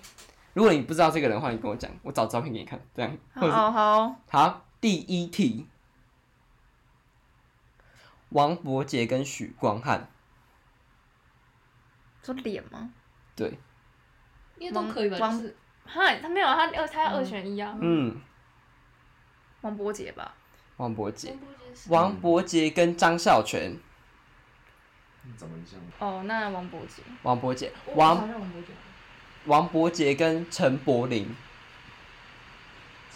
[0.54, 3.16] 如果你不知道这个人的话，你跟我讲，我找照片给你看，这样。
[3.32, 4.66] 好好好。
[4.80, 5.66] 第一题，
[8.30, 10.08] 王伯杰跟许光汉。
[12.22, 12.92] 说脸吗？
[13.34, 13.58] 对。
[14.58, 15.30] 因为都可以吧？
[15.32, 15.56] 是。
[15.84, 17.76] 哈，他没有，他二，他要二选一啊。
[17.80, 18.20] 嗯。
[19.62, 20.34] 王伯杰吧。
[20.76, 21.36] 王伯杰。
[21.88, 23.76] 王伯杰跟张孝全。
[25.36, 25.80] 怎么像？
[25.98, 27.02] 哦，那王伯杰。
[27.22, 27.72] 王伯杰。
[27.94, 28.18] 王。
[28.18, 28.68] 王伯杰
[30.14, 31.34] 跟陈柏霖，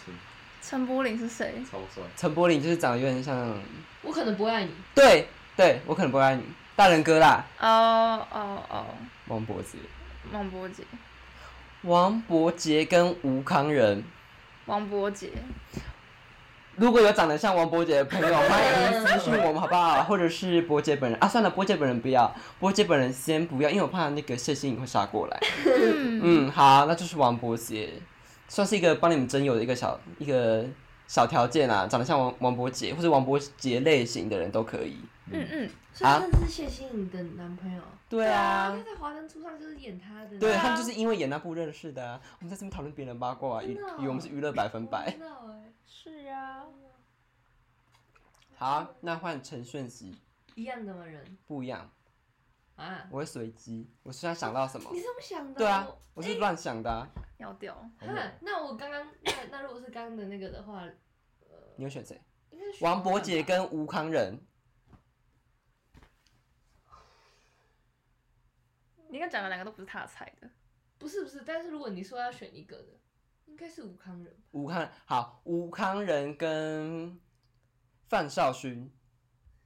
[0.04, 0.14] 陈
[0.60, 1.54] 陈柏霖是谁？
[1.70, 2.02] 超帅。
[2.16, 3.56] 陈柏霖就是长得有点像。
[4.02, 4.70] 我可能不会爱你。
[4.94, 6.42] 对对，我可能不会爱你。
[6.74, 7.44] 大人哥啦。
[7.60, 8.86] 哦哦哦。
[9.28, 9.78] 王伯杰。
[10.32, 10.82] 王伯杰。
[11.82, 14.04] 王伯杰跟吴康仁。
[14.66, 15.30] 王伯杰。
[16.76, 18.62] 如果有长得像王伯杰的朋友，欢
[18.92, 20.02] 迎私信我们好不好？
[20.04, 21.26] 或者是伯杰本人啊？
[21.26, 25.40] 算了，伯杰本人不要，伯杰本人先不要，因为我怕那个谢欣颖会杀过来。
[25.64, 27.88] 嗯，好，那就是王伯杰，
[28.48, 30.66] 算是一个帮你们征友的一个小一个
[31.06, 34.98] 小条件啊，长得像王王伯杰或者王伯杰类型的人都可以。
[35.28, 37.82] 嗯嗯，所以他是谢欣颖的男朋友。
[38.08, 40.38] 对啊，他在华灯初上就是演他的。
[40.38, 42.20] 对他们就是因为演那部认识的啊。
[42.38, 45.16] 我们在这边讨论别人八卦，以以我们是娱乐百分百。
[45.84, 46.64] 是啊。
[48.56, 50.16] 好，那换陈炫熙。
[50.54, 51.04] 一样的吗？
[51.04, 51.90] 人不一样。
[52.76, 53.06] 啊！
[53.10, 54.90] 我会随机，我现在想到什么？
[54.92, 55.54] 你这么想的？
[55.54, 57.08] 对啊，我是乱想的。
[57.38, 57.74] 要掉。
[57.98, 58.06] 哈，
[58.40, 62.20] 那我刚刚那那如果是刚刚的那个的话，呃，你会选谁？
[62.80, 64.38] 王伯杰跟吴康仁。
[69.08, 70.48] 你刚讲的两个都不是他的菜的。
[70.98, 72.88] 不是不是，但是如果你说要选一个的，
[73.44, 74.34] 应该是吴康仁。
[74.52, 77.20] 吴康好，吴康仁跟
[78.08, 78.90] 范少勋。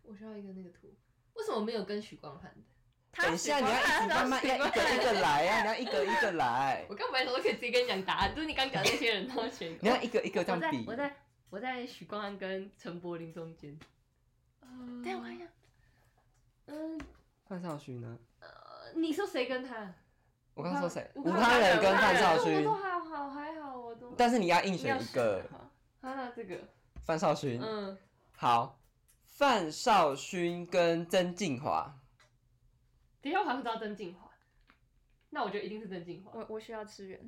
[0.03, 0.93] 我需要一个那个图。
[1.35, 3.23] 为什么没有跟许光汉的？
[3.23, 5.63] 等一下，你要一直慢慢要一个一个来啊！
[5.63, 6.85] 你要一个一个来。
[6.91, 9.77] 我刚本来想说可以直接跟你讲答案，就是你刚讲那些人都选。
[9.81, 10.85] 你要一个一个这样比。
[10.87, 11.17] 我在
[11.49, 13.79] 我在许光汉跟陈柏霖中间。
[14.61, 15.45] 等我看一下。
[16.67, 17.01] 嗯。
[17.49, 18.19] 范少勋呢？
[18.39, 18.49] 呃，
[18.95, 19.95] 你说谁跟他？
[20.55, 21.11] 我刚说谁？
[21.15, 22.57] 吴康人跟范少勋。
[22.59, 24.13] 我都还好，还好，我都。
[24.17, 25.45] 但是你要硬选一个。
[26.01, 26.59] 啊，这个。
[27.05, 27.61] 范少勋。
[27.63, 27.97] 嗯。
[28.37, 28.77] 好。
[29.27, 31.99] 范少勋跟曾静华，
[33.23, 34.31] 等下我还不知道曾静华，
[35.31, 36.33] 那我觉得一定是曾静华。
[36.35, 37.19] 我我需要支援。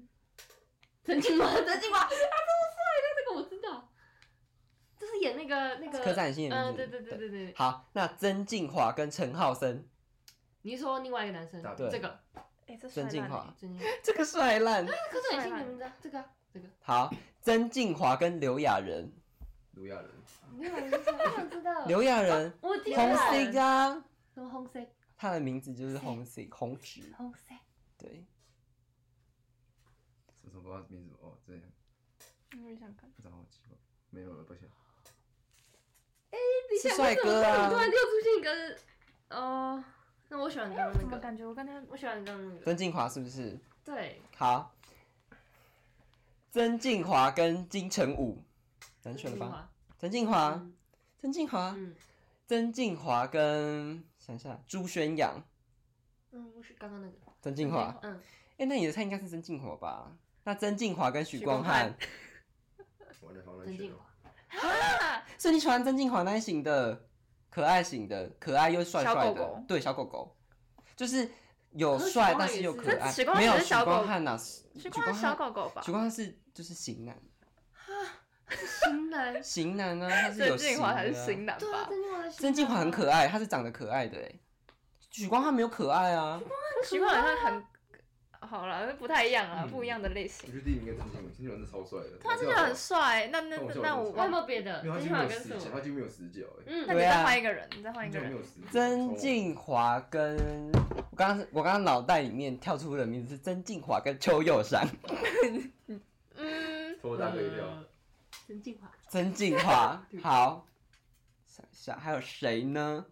[1.03, 3.89] 曾静华， 曾静华，他这么帅，那这个我知道，
[4.99, 6.01] 就是演那个那个。
[6.01, 7.55] 柯震新嗯，对对对对对。
[7.57, 9.89] 好，那曾静华跟陈浩森，
[10.63, 12.21] 你是说另外一个男生，这个，
[12.67, 14.87] 哎，这曾静华，曾 这个帅烂。
[14.87, 16.69] 柯震新的名字，这个这个。
[16.81, 19.13] 好，曾静华跟刘亚仁。
[19.73, 20.11] 刘亚仁。
[20.59, 21.85] 刘亚仁，我想知道。
[21.87, 24.05] 刘亚仁，红色啊。
[24.35, 24.81] 什么红色？
[25.17, 27.13] 他的名字就是红色，红纸。
[27.17, 27.55] 红色。
[27.99, 28.25] 对。
[30.41, 31.17] 什么什么名字？
[31.21, 31.63] 哦，这样。
[32.63, 33.11] 我也想看。
[33.11, 33.77] 不知道，奇怪，
[34.11, 34.69] 没有了，抱歉。
[36.31, 36.39] 哎，
[36.81, 37.69] 是帅哥啊！
[37.69, 38.79] 突然又出现一个，
[39.31, 39.85] 哦，
[40.33, 41.19] 那我喜欢刚刚那个。
[41.19, 42.65] 感觉我刚才我喜欢刚刚那个。
[42.65, 43.59] 曾静华是不是？
[43.85, 44.19] 对。
[44.35, 44.75] 好。
[46.51, 48.43] 曾静华跟金城武，
[49.03, 49.71] 难选了吧？
[49.99, 50.67] 曾静华，
[51.21, 51.77] 曾静华，
[52.47, 55.43] 曾静华跟想一下朱宣阳，
[56.31, 58.19] 嗯，我是刚刚那个曾静华，嗯，
[58.57, 60.11] 哎，那你的菜应该是曾静华吧？
[60.45, 61.95] 那曾静华跟许光汉，
[63.65, 67.07] 曾静华，啊，所以你喜欢曾静华那一型的，
[67.53, 70.35] 可爱型的，可爱又帅帅的，对，小狗狗，
[70.97, 71.31] 就是
[71.73, 74.39] 有帅但是又可爱，没有许光汉呐，
[74.81, 75.83] 许光汉小狗狗吧？
[75.83, 77.15] 许光汉是就是型男。
[78.83, 80.87] 型男，型男啊， 他是有型的。
[80.87, 81.89] 还是型男吧？
[82.39, 84.33] 曾静华很可爱，他是长得可爱的哎。
[85.11, 86.41] 许光汉没有可爱啊。
[86.89, 87.65] 许光汉很，
[88.53, 90.47] 好了，不太一样啊，不一样的类型。
[90.47, 92.19] 我觉得第一名跟曾静华，曾静华是超帅的。
[92.23, 94.83] 他真的很帅，那那那我有没有别的？
[94.83, 96.65] 曾静华跟死角，他就没有死角哎。
[96.67, 98.39] 嗯，那你再换一个人，你再换一个人。
[98.71, 100.37] 曾静华跟
[101.11, 104.87] 我刚刚我刚刚脑袋里面跳出的名字是曾静华跟邱佑山。
[106.37, 107.65] 嗯，拖大可以掉。
[108.47, 110.67] 曾静华，曾静华，好，
[111.47, 113.07] 想一下还有谁呢？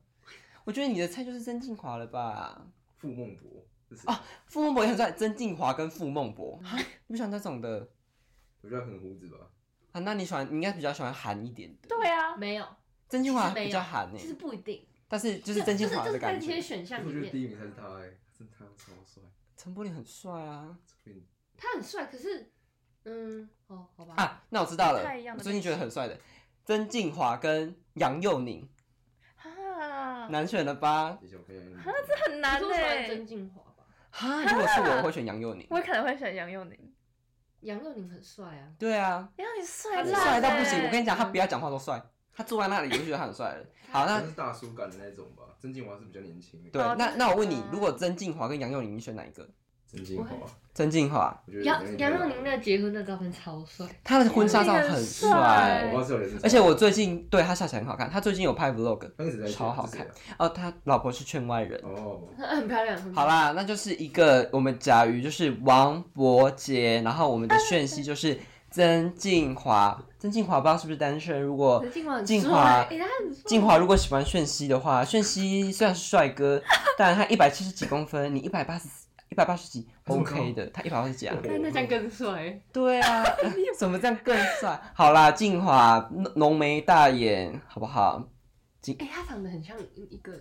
[0.65, 2.61] 我觉得你的菜就是曾静华了吧？
[2.99, 3.65] 傅孟博，
[4.07, 5.13] 啊，傅孟博也很帅。
[5.13, 6.61] 曾静华跟傅孟博，
[7.07, 7.89] 你不喜欢那种的？
[8.63, 9.39] 我觉得很胡子吧。
[9.93, 10.47] 啊，那你喜欢？
[10.49, 11.89] 你应该比较喜欢韩一点的。
[11.89, 12.67] 对啊，没有。
[13.09, 14.19] 曾静华比较韩呢。
[14.19, 14.87] 其实不一定。
[15.09, 16.47] 但是就是曾静华的感觉。
[16.47, 19.23] 这些选项里面，我觉得第一名才是他诶，真他超帅。
[19.57, 20.79] 陈柏霖很帅啊。
[21.57, 22.53] 他很帅，可是。
[23.05, 24.15] 嗯，哦，好吧。
[24.17, 25.03] 啊，那我知道了。
[25.37, 26.21] 我最近觉得很帅的
[26.67, 28.69] 曾静华跟杨佑宁，
[29.35, 31.13] 哈，难选了吧？
[31.13, 31.19] 哈，
[32.07, 33.09] 这很难嘞。
[33.09, 33.70] 曾静华吧。
[34.11, 35.67] 哈，如果是我，我会选杨佑宁。
[35.71, 36.77] 我可能会选杨佑宁。
[37.61, 38.73] 杨佑宁很帅啊。
[38.79, 39.29] 对啊。
[39.37, 43.67] 杨佑宁帅帅到不行，我跟你讲，他不要讲话都帅，他坐在那里就觉得他很帅了。
[43.91, 45.45] 好，那是大叔感的那种吧。
[45.59, 46.63] 曾静华是比较年轻。
[46.73, 49.49] 对，那那我问你，如果曾静华跟杨佑宁，你选哪一个？
[49.93, 50.27] 曾静华，
[50.73, 55.93] 曾静华，杨杨若宁那结婚的照片超帅，他的婚纱照很帅，
[56.45, 59.11] 而且我最近对他笑起来很好看，他最近有拍 vlog，
[59.53, 60.07] 超好看。
[60.39, 62.97] 哦，他老婆是圈外人，哦，很漂亮。
[63.13, 68.39] 好啦，那就是一个我们甲鱼就是王伯杰，然后我们的炫熙就是
[68.71, 71.85] 曾静华，曾静华不知道是不是单身，如果
[72.25, 72.87] 静华，
[73.45, 76.63] 静华如果喜欢炫熙的话，炫熙虽然是帅哥，
[76.97, 78.87] 但他一百七十几公分，你一百八十。
[79.31, 81.37] 一百八十几，OK 的，他一百八十几啊？
[81.43, 82.61] 那这样更帅。
[82.73, 83.25] 对啊，
[83.79, 84.81] 怎么这样更帅？
[84.93, 88.29] 好啦，静华浓眉大眼，好不好？
[88.99, 90.33] 哎，他长得很像一个，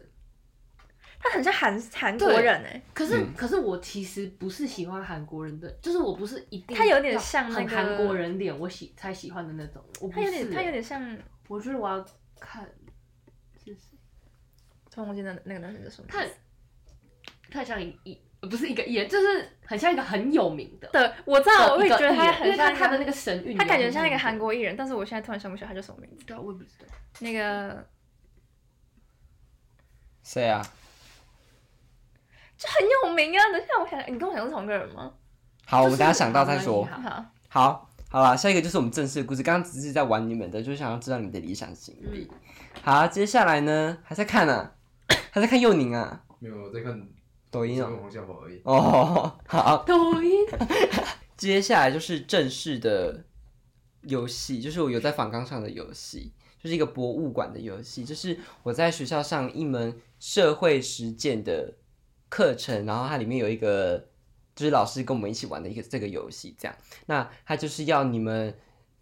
[1.20, 2.82] 他很像韩韩国人哎。
[2.94, 9.84] 可是可是我其实不是喜欢韩国人的，就是我不是一定他有点像那个韩国人脸，我喜才喜欢的那种。
[10.12, 11.16] 他有点他有点像，
[11.48, 12.04] 我觉得我要
[12.40, 12.64] 看
[13.64, 13.98] 是谁。
[14.90, 16.08] 突然忘记那那个男生叫什么？
[16.10, 16.26] 他
[17.52, 20.88] 他像一一不是一个艺人，就是很像一个很有名的。
[20.94, 26.26] 对，我知道，我会觉得他很像他的那个神韵，他感觉像一个韩国艺人，但是我现在突然想不起来他叫什么名字。
[26.26, 26.86] 对，我也不知道。
[27.20, 27.86] 那个
[30.24, 30.62] 谁啊？
[32.58, 33.44] 就很有名啊！
[33.52, 35.14] 等下我想，你跟我想是同个人吗？
[35.66, 36.84] 好，我们等下想到再说。
[36.86, 39.42] 好，好，好了，下一个就是我们正式的故事。
[39.42, 41.96] 刚刚只是在玩你们的，就是想要知道你们的理想型。
[42.82, 44.72] 好，接下来呢，还在看呢，
[45.32, 46.22] 还在看幼宁啊？
[46.40, 47.02] 没有，在看。
[47.52, 48.10] 抖音哦，
[48.44, 48.62] 而已。
[48.64, 49.84] 哦， 好。
[49.84, 50.32] 抖音。
[51.36, 53.24] 接下来就是正式的
[54.02, 61.76] 游戏，就是我有在反纲上的游戏，就是一个博物馆的游戏，就是我在学校上一门社会实践的
[62.28, 64.10] 课程，然后它里面有一个，
[64.54, 66.76] 就是老师跟我们一起玩的一个这个游戏，这样。
[67.06, 68.54] 那它就是要你们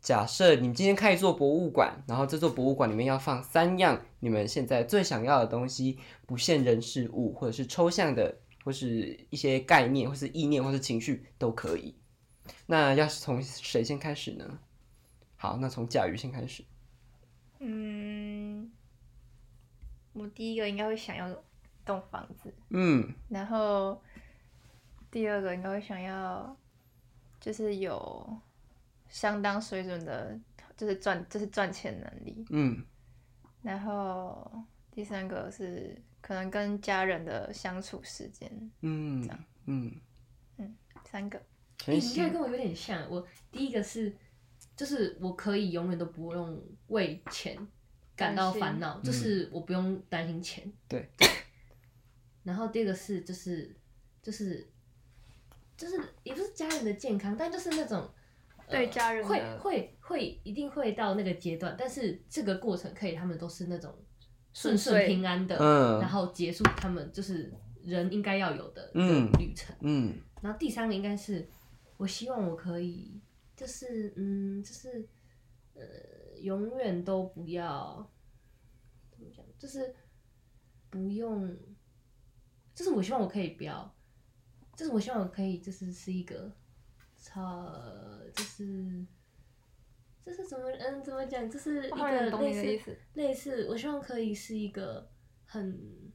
[0.07, 5.99] 假设你们今天开一座博物馆，然后这座博物馆里面要放三样你们现在最想要的东西。
[6.25, 11.93] 不限人事物，或者是抽象的，或是一些概念，或是意念，或是情绪都可以。
[12.67, 14.59] 那要是从谁先开始呢？
[15.35, 16.63] 好，那从甲鱼先开始。
[17.59, 18.71] 嗯，
[20.13, 21.27] 我第一个应该会想要
[21.83, 22.53] 栋房子。
[22.69, 23.13] 嗯。
[23.27, 24.01] 然后
[25.11, 26.55] 第二个应该会想要，
[27.41, 28.39] 就是有
[29.17, 30.39] 相当水准的，
[30.75, 32.45] 就是赚，就是赚钱能力。
[32.51, 32.85] 嗯。
[33.63, 35.99] 然后第三个是。
[36.19, 38.51] 可能跟家人的相处时间，
[38.81, 39.95] 嗯，这样，嗯
[40.57, 40.75] 嗯，
[41.05, 41.41] 三个，
[41.85, 43.09] 你看跟我有点像。
[43.09, 44.13] 我第一个是，
[44.75, 47.55] 就是我可以永远都不用为钱
[48.13, 50.69] 感到烦恼，就是我不用担心钱。
[50.89, 51.07] 对。
[52.43, 53.73] 然后第二个是，就是
[54.21, 54.67] 就是
[55.77, 58.09] 就是也不是家人的健康，但就是那种
[58.69, 63.93] 对家人会会会一定会到那个阶段，但是这个过程可以，他们都是那种。
[64.53, 65.55] 顺顺平安的，
[65.99, 67.53] 然后结束他们就是
[67.83, 68.89] 人应该要有的
[69.37, 69.75] 旅程。
[69.81, 71.47] 嗯，然后第三个应该是，
[71.95, 73.21] 我希望我可以，
[73.55, 75.07] 就是嗯，就是
[75.75, 75.83] 呃，
[76.41, 78.09] 永远都不要
[79.11, 79.93] 怎么讲，就是
[80.89, 81.55] 不用，
[82.73, 83.95] 就是我希望我可以不要，
[84.75, 86.51] 就是我希望我可以就是是一个
[87.15, 87.71] 超，
[88.37, 89.05] 就是。
[90.25, 91.49] 这是怎么嗯怎么讲？
[91.49, 95.09] 这是一个类似类似，我希望可以是一个
[95.45, 96.11] 很，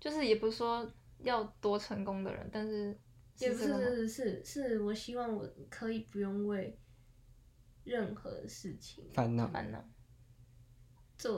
[0.00, 2.98] 就是也不是说要多成功的人，但是
[3.38, 6.76] 也不是是是是，我希望我可以不用为
[7.84, 9.88] 任何事情烦恼烦恼。
[11.16, 11.30] 对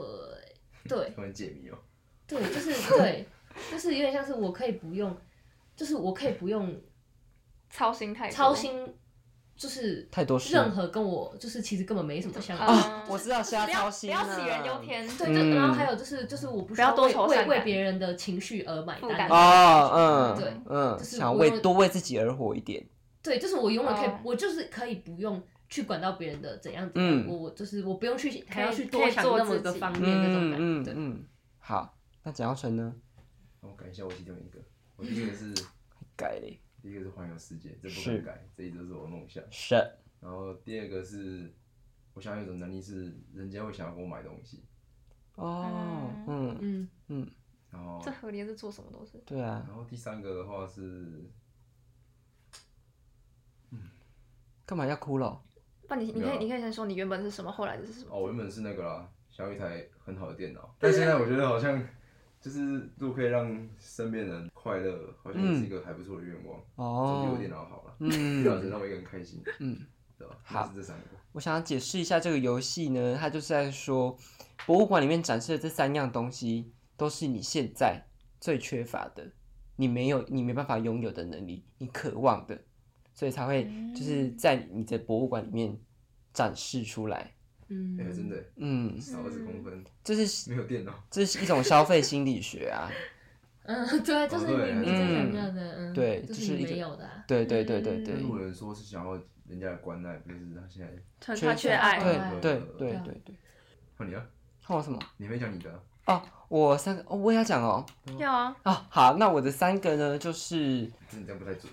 [0.89, 1.11] 对。
[1.13, 1.77] 突然解谜哦。
[2.25, 3.27] 对，就是对，
[3.69, 5.15] 就是有点像是我可以不用，
[5.75, 6.81] 就是我可以不用
[7.69, 8.97] 操心太操心。
[9.57, 13.05] 就是太多事，任何跟我就是其实根本没什么相关啊！
[13.07, 15.07] 我知道瞎操心，不要杞人忧天。
[15.17, 20.35] 对，就然后还有就是就是我不需要多为为别人的情绪而买单哦！
[20.35, 22.85] 嗯，对，嗯，想为多为自己而活一点。
[23.23, 30.91] 对，就是我永远可以，我就是可以不用去管到别人的怎样怎样，我我就是我不用去还要去多想那么个方面那种感觉。
[30.91, 31.25] 嗯嗯，
[31.59, 32.93] 好，那蒋耀成呢？
[33.61, 34.59] 我改一下我其中一个，
[34.97, 35.53] 我第一个是
[36.17, 36.59] 改嘞。
[36.85, 39.43] 第一个是环游世界，这不能改，这一直是我的梦想。
[39.49, 39.73] 是。
[40.21, 41.51] 然后第二个是，
[42.13, 44.63] 我想要有种能力，是人家会想要给我买东西。
[45.33, 47.31] 哦，嗯嗯嗯。
[47.71, 47.99] 然后。
[48.05, 49.17] 这合理是做什么都是。
[49.25, 49.65] 对啊。
[49.67, 51.27] 然后第三个的话是，
[53.71, 53.89] 嗯，
[54.63, 55.41] 干嘛要哭了？
[55.87, 58.11] 不，你你可以你可以先说你原本是什么，后来的是什么？
[58.15, 61.83] 哦，我原本是那个啦，想要一台很好的电脑， 但现在我觉得好像。
[62.45, 66.59] 就是如果可以让身边人快乐，好像也是一个还不错的愿望。
[66.75, 67.95] 哦，总比我电脑好了。
[67.97, 69.41] 嗯，至少能让我一个人开心。
[69.57, 69.79] 嗯，
[70.15, 70.37] 对吧？
[70.43, 71.05] 好，这三个。
[71.31, 74.15] 我想要解释一下这个游戏呢，它就是在说，
[74.67, 78.05] 博物馆里面展示的这三样东西，都是你现在
[78.39, 79.31] 最缺乏的，
[79.77, 82.61] 你没有，你没办法拥有的能力，你渴望的，
[83.15, 85.75] 所以才会就是在你的博物馆里面
[86.31, 87.31] 展示出来。
[87.67, 92.89] 嗯，哎，真的，嗯，少二十公分，这是没有电脑， 这是一种消费心理学啊。
[93.67, 98.21] 嗯，对，就是你你最想要的，嗯，对，就是没有的，对对对对对。
[98.21, 101.99] 有人说是想要人家的关爱，不是他现在他缺爱，
[102.39, 103.35] 对对对对对。
[103.97, 104.23] 换你啊？
[104.61, 104.99] 换我什么？
[105.17, 107.83] 你没讲你的哦，我三个哦，我也要讲哦。
[108.19, 108.55] 要啊。
[108.61, 110.55] 哦，好，那我的三个呢，就是。
[110.57, 111.71] 你这样不太准。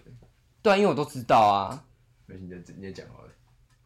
[0.62, 1.84] 对啊，因为我都知道啊。
[2.24, 3.28] 没事，你你也讲好了。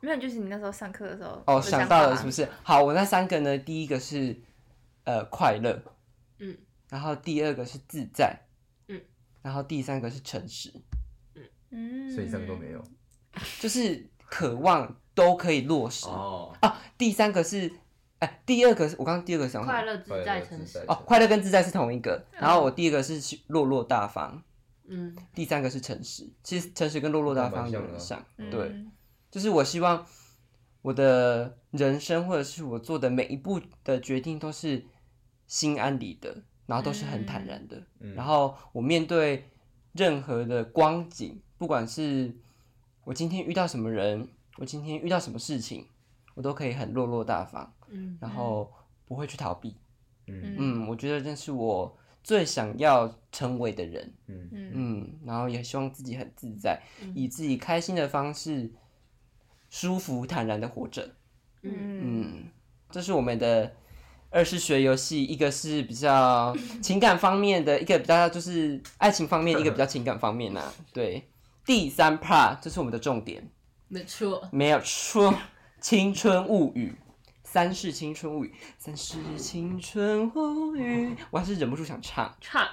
[0.00, 2.48] 没有，就是你那时候上课的时候哦，想到了是不是？
[2.62, 4.36] 好，我那三个呢，第一个是
[5.04, 5.82] 呃快乐，
[6.38, 6.56] 嗯，
[6.88, 8.38] 然后第二个是自在，
[8.88, 9.00] 嗯
[9.42, 10.72] 然后第三个是诚实，
[11.70, 12.82] 嗯，所以三个都没有。
[13.60, 16.06] 就是渴望都可以落实。
[16.06, 17.70] 哦，啊，第三个是，
[18.18, 20.78] 哎，第二个是我刚刚第二个想快乐自在诚实。
[20.88, 22.24] 哦，快乐跟自在是同一个。
[22.32, 24.42] 然后我第一个是落落大方，
[24.88, 26.26] 嗯，第三个是诚实。
[26.42, 28.74] 其实诚实跟落落大方有点像，嗯对，
[29.36, 30.06] 就是我希望
[30.80, 34.82] 我的人生或者是我做的每一步的决定都是
[35.46, 37.76] 心安理得，然后都是很坦然的。
[38.00, 39.44] 嗯然后我面对
[39.92, 42.34] 任何的光景，不管是
[43.04, 44.26] 我今天遇到什么人，
[44.56, 45.86] 我今天遇到什么事情，
[46.34, 48.72] 我都可以很落落大方，嗯，然后
[49.04, 49.76] 不会去逃避。
[50.28, 54.14] 嗯嗯，我觉得这是我最想要成为的人。
[54.28, 58.72] 嗯嗯嗯，然后也希望自己很自在，嗯以自己开心的方式，
[59.78, 61.02] 舒服坦然的活着。
[61.60, 62.44] 嗯嗯嗯，
[62.90, 63.70] 这是我们的
[64.30, 71.28] 二是学游戏，一个是比较 情感方面的，一个比较就是爱情方面， 一个比较情感方面呐、对，
[71.66, 73.46] 第三 part 这是我们的重点，
[73.88, 74.48] 没错。
[74.50, 75.30] 没有错，
[75.78, 76.94] 《青春物语》。
[77.42, 82.34] 三是青春物语，三是青春物语，我还是忍不住想唱。
[82.40, 82.66] 唱，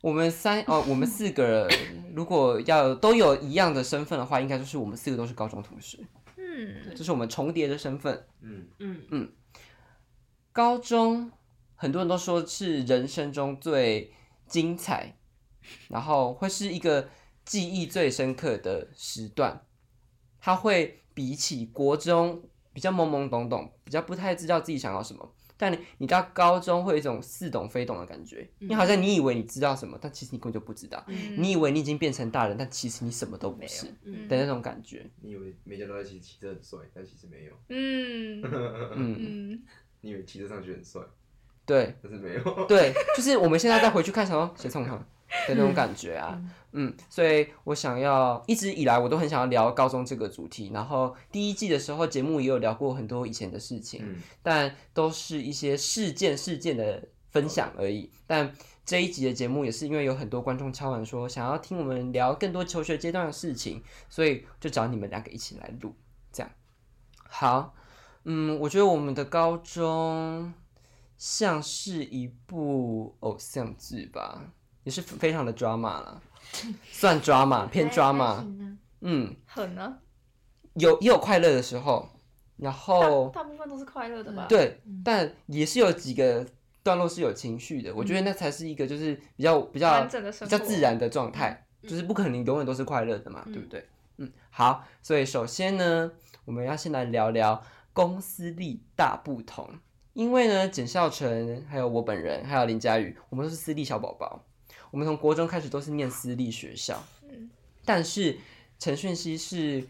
[0.00, 1.68] 我们三哦，我们四个人
[2.14, 5.98] 如果要都有一样的身份的话，应该就是我们四个都是高中同学，
[6.36, 8.26] 嗯这是我们重叠的身份。
[8.40, 9.32] 嗯嗯嗯
[10.52, 11.32] 高中
[11.74, 14.12] 很多人都说是人生中最
[14.46, 15.16] 精彩，
[15.88, 17.08] 然后会是一个
[17.44, 19.64] 记忆最深刻的时段。
[20.40, 22.42] 它会比起国中
[22.72, 25.34] 比较懵懵懂懂，比较不太知道自己想要什么。
[25.58, 31.04] 但你你到高中会有一种似懂非懂的感觉，你好像你以为你知道什么，但其实你根本就不知道。
[31.08, 35.04] 嗯你以为你已经变成大人，但其实你什么都不是嗯的那种感觉。
[35.20, 37.52] 你以为每家都在骑骑车很帅，但其实没有。
[37.68, 39.16] 嗯嗯，
[39.52, 39.62] 嗯，
[40.00, 41.02] 你以为骑车上去很帅，
[41.66, 42.66] 对但是没有。
[42.66, 45.04] 对，就是我们现在再回去看，什么谁冲他
[45.46, 46.40] 的那种感觉啊。
[46.72, 58.10] 嗯，所以我想要一直以来我都很想要聊高中这个主题，然后第一季的时候节目也有聊过很多以前的事情，嗯但都是一些事件事件的分享而已。
[58.26, 58.52] 但
[58.84, 65.94] 这一集的节目也是因为有很多观众敲完说想要听我们聊更多求学阶段的事情，所以就找你们两个一起来录，
[66.30, 66.52] 这样。
[67.30, 67.74] 好，
[68.24, 70.52] 嗯，我觉得我们的高中
[71.16, 74.52] 像是一部偶像剧吧，
[74.84, 76.20] 也是非常的 drama 啦，
[76.90, 78.44] 算 drama 偏 drama，
[79.00, 79.98] 嗯，狠啊！
[80.74, 82.08] 有也有快乐的时候，
[82.56, 86.46] 然后大大部分都是快乐的吧？，对，但也是有几个
[86.82, 93.86] 段落是有情绪的，我觉得那才是一个就是比较比较比较自然的状态，就是不可能永远都是快乐的嘛，对不对？
[94.18, 96.10] 嗯，好，所以首先呢，
[96.44, 97.62] 我们要先来聊聊
[97.92, 99.68] 公司力大不同，
[100.12, 104.44] 因为呢，简孝成还有我本人还有林佳宇，我们都是私立小宝宝，
[104.90, 107.50] 我们从国中开始都是念私立学校，嗯
[107.84, 108.38] 但是
[108.78, 109.84] 陈讯熙是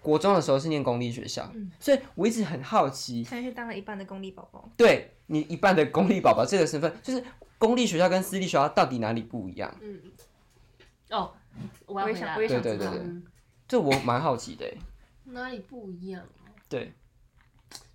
[0.00, 4.68] 国中的时候是念公立学校，所以我一直很好奇，陈旭当了一半的公立宝宝。
[4.76, 7.22] 对你一半的公立宝宝这个身份，就是
[7.58, 9.74] 公立学校跟私立学校到底哪里不一样？
[9.80, 10.00] 嗯，
[11.10, 11.32] 哦，
[11.86, 12.98] 我也想，我也想知道对对对。
[13.00, 13.22] 嗯
[13.68, 14.78] 这我蛮好奇的欸。
[15.24, 16.24] 哪里不一样？
[16.70, 16.90] 对，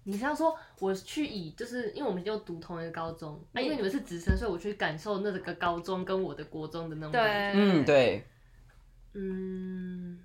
[0.05, 7.59] 你是要说我去以，就是因为我们就读同一个高中，啊，因为你们是直升，所以我去感受那个高中跟我的国中的那种感觉。
[7.59, 8.27] 对，嗯，对，
[9.13, 10.19] 嗯，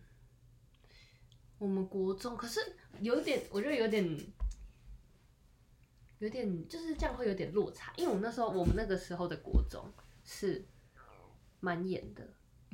[1.59, 2.61] 我们国中可是
[3.01, 4.19] 有点，我觉得有点，
[6.19, 9.85] 有点就是这样会有点落差，因为我们那时候我们那个时候的国中
[10.25, 10.67] 是
[11.61, 12.25] 蛮严的，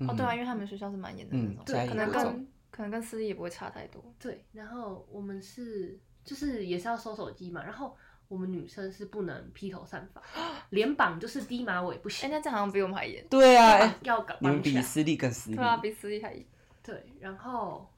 [0.08, 4.02] 哦对啊，因为他们学校是蛮严的嗯那种，嘉义可能国中跟可能跟私立也不会差太多。
[4.18, 7.96] 对，然后我们是就是也是要收手机嘛，然后
[8.28, 10.22] 我们女生是不能披头散发，
[10.70, 13.26] 连绑就是低马尾不哎，行，那这好像比我们还严。
[13.28, 14.80] 对啊，哎、要搞你们绑起来。
[14.80, 15.64] 比私立更私立对。
[15.64, 16.44] 啊，比私立还严。
[16.82, 17.88] 对，然后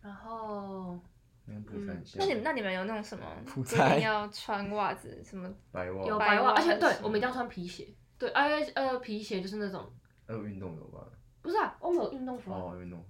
[0.00, 0.98] 然后
[1.46, 5.48] 跟菩萨很像那你们那你们有那种什么普规菜定要穿袜子什么？
[5.70, 7.88] 白袜，有白袜，袜而且对我们一定要穿皮鞋。
[8.18, 9.90] 对，呃呃，皮鞋就是那种，
[10.26, 11.06] 还有运动的吧？
[11.40, 13.02] 不是啊，我们有运动服啊，哦，运动。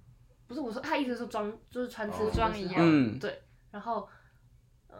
[0.47, 3.41] 不是我说他意思是装，就是穿制服哦的装一样嗯对，
[3.71, 4.07] 然后
[4.87, 4.97] 呃，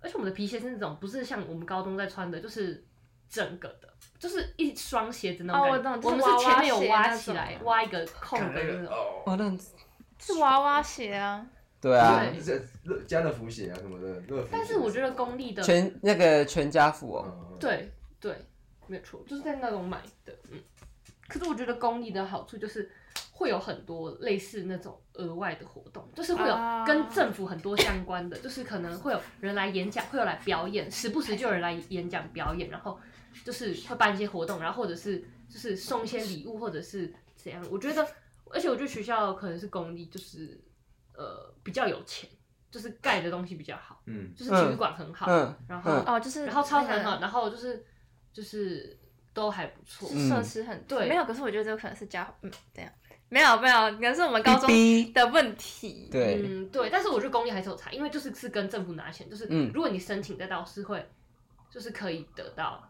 [0.00, 2.84] 而且我们的皮鞋是那种不是像我们高中在穿的，就是
[3.28, 5.88] 整个的，就是一双鞋子那种哦感觉。
[5.90, 8.86] 我懂就是娃娃我们是前面有挖起来，挖一个空的那种。
[8.86, 9.56] 哦，哦，那
[10.18, 11.46] 是娃娃鞋啊。
[11.78, 12.24] 对啊，
[13.06, 14.48] 家乐福鞋啊什么的，乐福。
[14.50, 18.34] 但是我觉得公立的，全那个全家福哦，嗯，对对，
[18.86, 20.58] 没有错，就是在那种买的，嗯。
[21.28, 22.90] 可是我觉得公立的好处就是
[23.30, 26.54] 会有很多类似那种额外的活动，就是会有
[26.86, 32.98] 跟政府很多相关的，就是可能会有人来演讲，会有来表演，时不时就有人来演讲表演，然后
[33.44, 37.64] 就是会办一些活动，然后或者是就是送一些礼物，或者是怎样。
[37.70, 38.06] 我觉得，
[38.50, 40.60] 而且我觉得学校可能是公立，就是
[41.14, 42.28] 呃比较有钱，
[42.70, 45.26] 就是盖的东西比较好，嗯，就是体育馆很好，
[45.66, 47.84] 然后哦就是然后操场很好，然后就是
[48.32, 48.98] 就是
[49.32, 52.92] 都还不错，设施很对，没有，可是我觉得这个可能是家嗯这样。
[53.28, 54.68] 没有没有，可能是我们高中
[55.12, 56.08] 的问题。
[56.10, 61.04] 对，嗯对，但是我觉得公立还是有差，因为就是是跟政府拿钱，就是如果你申请得到，是会
[61.70, 62.88] 就是可以得到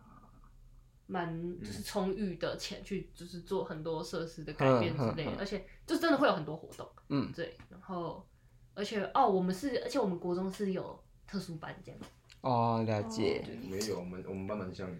[1.07, 6.89] 蛮就是充裕的钱去就是做很多设施的改变之类的，而且就真的会有很多活动。
[7.09, 8.27] 嗯，对，然后
[8.75, 12.01] 而且哦，我们是而且我们国中是有特殊班这样。
[12.43, 13.45] 哦，了解。
[13.69, 14.97] 没有，我们我们班蛮像的。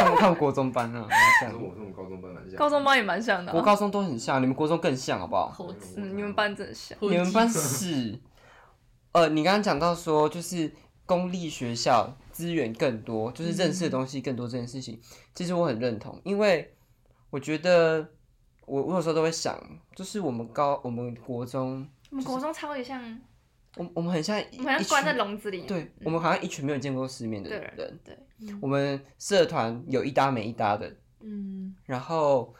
[0.00, 1.62] 他们 看国中班啊，蛮像。
[1.62, 2.56] 我跟我们高中班蛮像。
[2.56, 3.52] 高中班也蛮像的。
[3.54, 5.48] 我高中都很像，你们国中更像，好不好？
[5.48, 6.96] 猴子，你们班真像。
[7.00, 8.18] 你们班是，
[9.12, 10.70] 呃，你刚刚讲到说，就是
[11.06, 15.00] 公立学校资源更多，就是认识的东西更多这件事情，
[15.34, 16.74] 其实我很认同，因为
[17.30, 18.06] 我觉得
[18.66, 19.58] 我我有时候都会想，
[19.94, 23.18] 就是我们高我们国中，我们国中超级像。
[23.76, 25.62] 我我们很像，我们像关在笼子里。
[25.62, 28.00] 对，我们好像一群没有见过世面的人。
[28.02, 28.16] 对，
[28.60, 30.90] 我们社团有一搭没一搭的。
[31.20, 31.74] 嗯。
[31.84, 32.54] 然后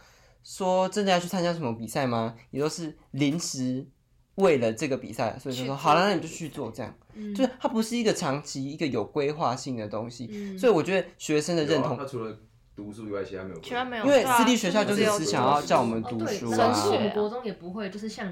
[0.44, 2.34] 说真的要去参加什么比赛吗？
[2.50, 3.86] 也都是临时
[4.34, 6.94] 为了这个比赛，所以就说好了，那你就去做这样。
[7.14, 7.34] 嗯。
[7.34, 10.28] 就是它不是一个长期、一个有规划性的东西。
[10.30, 10.58] 嗯。
[10.58, 12.38] 所以我觉得学生的认同，他除了
[12.76, 13.60] 读书以外，其他没有。
[13.62, 14.04] 其他没有。
[14.04, 16.74] 因为私立学校就是只想要叫我们读书啊。
[16.74, 18.30] 是我们国中也不会，就是像。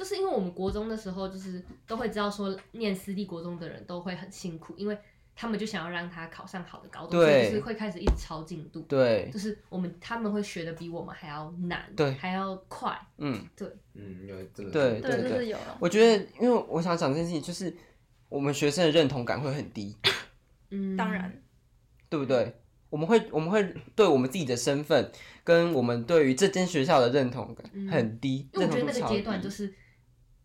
[0.00, 4.96] 就是因为我们国中的时候，就是都会知道说，念私立国中的人都会很辛苦，因为
[5.36, 8.80] 他们就想要让他考上好的高中，所以就是会开始一直超进度。
[8.88, 12.98] 对，就是我们他们会学的比我们还要难，对，还要快。
[13.18, 14.72] 嗯，对，嗯，应该真的。
[14.72, 17.76] 对对对，我觉得，因为我想讲这件事情，就是
[18.30, 19.94] 我们学生的认同感会很低。
[20.70, 21.30] 嗯，当然，
[22.08, 22.54] 对不对？
[22.88, 23.62] 我们会，我们会
[23.94, 25.12] 对我们自己的身份
[25.44, 28.48] 跟我们对于这间学校的认同感很低。
[28.54, 29.74] 因为我觉得那个阶段就是。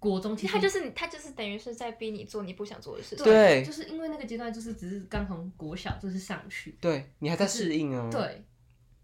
[0.06, 8.46] 国中其实他就是他就是等于是在逼你做你不想做的事情，对，就是因为那个阶段就是只是刚从国小就是上去，对你还在适应啊，对，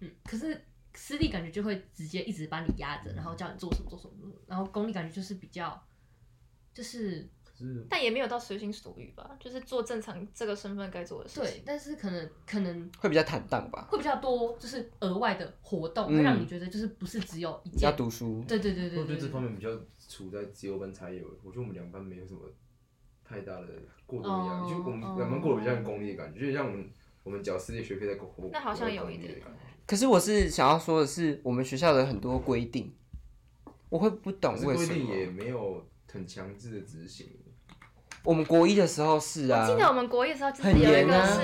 [0.02, 5.84] 嗯，可是私立感觉就会直接一直把你压着，然后叫你做什么做什么，然后公立感觉就是比较
[6.74, 7.28] 就是。
[7.88, 11.44] 但也没有到随心所欲吧，就是做正常这个身份该做的事情。
[11.44, 18.44] 对，但是可能可能会比较坦荡吧，会比较多，就是额外的活动，会让你觉得就是不是只有一件要读书。
[18.48, 19.00] 对对对对。
[19.00, 19.70] 我觉得这方面比较
[20.12, 22.42] 处在自由班才有，我觉得我们两班没有什么
[23.24, 23.68] 太大的
[24.06, 26.90] 过度压力，就我们两班过得比较像公立的感觉，就像我们
[27.24, 28.30] 我们缴私立学费在过。
[28.52, 29.42] 那好像有一点。
[29.88, 32.94] 可是我是想要说的是，我们学校的很多规定，
[33.88, 34.76] 我会不懂为什么。
[34.76, 37.30] 规定也没有很强制的执行。
[38.24, 41.40] 我们国一的时候是啊，我记得我们国一的时候就是有一个是，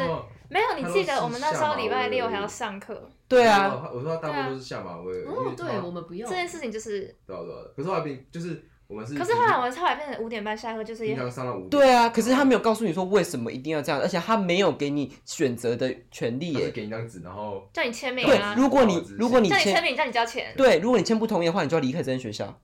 [0.50, 3.10] 没有你记得我们那时候礼拜六还要上课。
[3.28, 11.70] 对啊，我说他大部分都是下马威，哦，对我们不用这件事情就是，对啊对啊，可是后来变就是我们是，可是后来我们后来变成五点半下课，就是经常上到五点。
[11.70, 18.56] 对啊，可是他没有告诉你说为什么一定要这样，而且他没有给你选择的权利耶，给你张纸，然后叫你签名啊。
[18.56, 20.54] 对，如果你如果你签名，叫你交钱。
[20.56, 22.58] 对，如果你签不同意的话，你就要离开这间学校。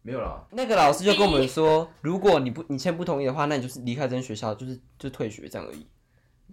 [0.00, 0.46] 没有了。
[0.52, 5.86] 那个老师就跟我们说，如果你不你签不同意的话，那你就是离开这间学校，就是就退学这样而已。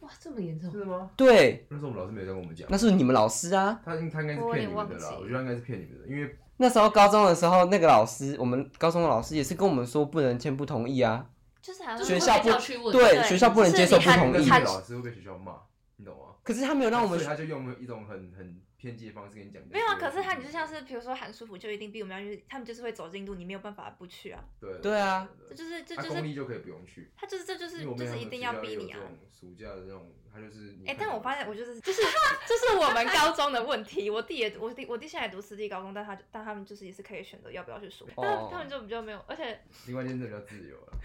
[0.04, 0.70] 哇，这么严重？
[0.70, 1.10] 是吗？
[1.16, 1.66] 对。
[1.70, 2.68] 那时候我们老师没有跟我们讲。
[2.70, 3.80] 那是你们老师啊。
[3.86, 11.26] 他应他应该是骗你们的啦，我觉得应该是骗你们的，因为那时候高中的时候，那个老师，我们高中的老师也是跟我们说不能签不同意啊。
[11.62, 14.50] 就是学校不，对学校不能接受不同意。
[14.50, 15.54] 老师会被学校骂，
[15.96, 16.36] 你懂吗？
[16.44, 18.62] 可是他没有让我们，所以他就用一种很很。
[18.84, 19.96] 偏激的方式跟你讲，没有啊。
[19.96, 24.44] 可是他，你就像是比如说韩舒服，就一定逼我们要去，他们就是会走进度，你没有办法不去啊。
[24.60, 26.10] 对对啊，这就是这就是。
[26.10, 27.10] 公立就可以不用去。
[27.16, 29.00] 他就是这就是就是一定要逼你啊。
[29.32, 30.76] 暑假的那种，他就是。
[30.86, 32.02] 哎，但我发现我就是就是
[32.46, 34.10] 就是我们高中的问题。
[34.10, 39.62] 我弟也我弟我弟现在读私立高中，但他但他们就是也是可以选择要不要去暑，但他们就比较没有，而且。
[39.88, 40.98] 另外一间比较自由了。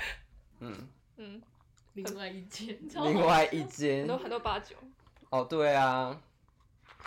[0.58, 1.40] 嗯嗯，
[1.94, 2.76] 另外一间。
[2.90, 4.00] 另外一间。
[4.00, 4.74] 很多很多八九。
[5.30, 6.20] 哦，对啊。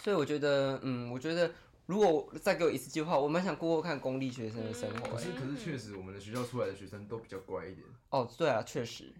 [0.01, 1.51] 所以我觉得，嗯，我觉得
[1.85, 5.15] 如果再给我一次机会，我蛮想过过看公立学生的生活。
[5.15, 7.85] 可是，可是确实，我们的学校出来的学生都比较乖一点。
[8.09, 9.13] 哦，对啊，确实，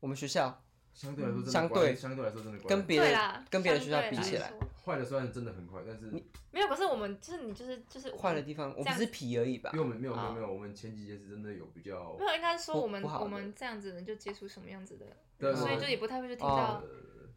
[0.00, 0.62] 我们学校
[0.94, 2.68] 相对来说，相对相对来说真的乖。
[2.68, 4.52] 跟别的跟别的学校比起来，
[4.86, 6.06] 坏的虽然真的很快，但是
[6.50, 6.68] 没有。
[6.68, 9.70] 可是我们就是你就是就是坏的地方，我不是皮而已吧？
[9.74, 14.96] 因为我们没有没有没有，我们前几届是真的有比较没有，应该说我们我们这样子就接触什么样子
[15.38, 16.82] 的，所以就也不太会去听到。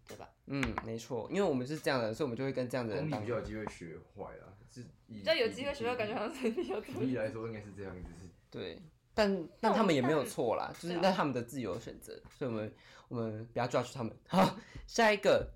[0.08, 0.30] 对吧？
[0.46, 3.28] 嗯，没错，因为我们是这样的，所以我们就会跟这样的人当比。
[3.28, 8.82] 较有机会学坏啦，是比较有机会学到，感觉好像是你有举例来说应该是这样子，对，
[9.14, 12.74] 但但他们也没有错啦，就是那他们的自由选择，所以我们
[13.10, 14.16] 我们不要 judge 他们。
[14.28, 15.52] 好，下一个，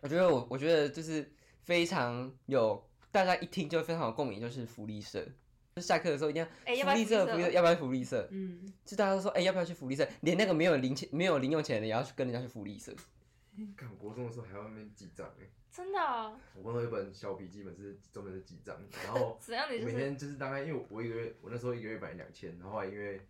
[0.00, 1.30] 我觉得我我觉得就是
[1.62, 5.24] 非常有大家一听就非常有共鸣，就是福利社。
[5.76, 8.28] 就下课的时候一定要哎要不要福利社，福利社福利社要不要福利社？
[8.32, 10.08] 嗯，就大家都说，哎、要不要去福利社？
[10.22, 12.92] 连那个没有零钱、没有零用钱的也要去跟人家去福利社。
[13.76, 16.38] 看我国中的时候还要那边记账哎，真的啊？
[16.54, 19.66] 我国中有一本小笔记本是专门是记账，然后 怎样？
[19.72, 23.20] 你就是每天就是大概，因为我一个月，我那时候一个月本来两千，然后因为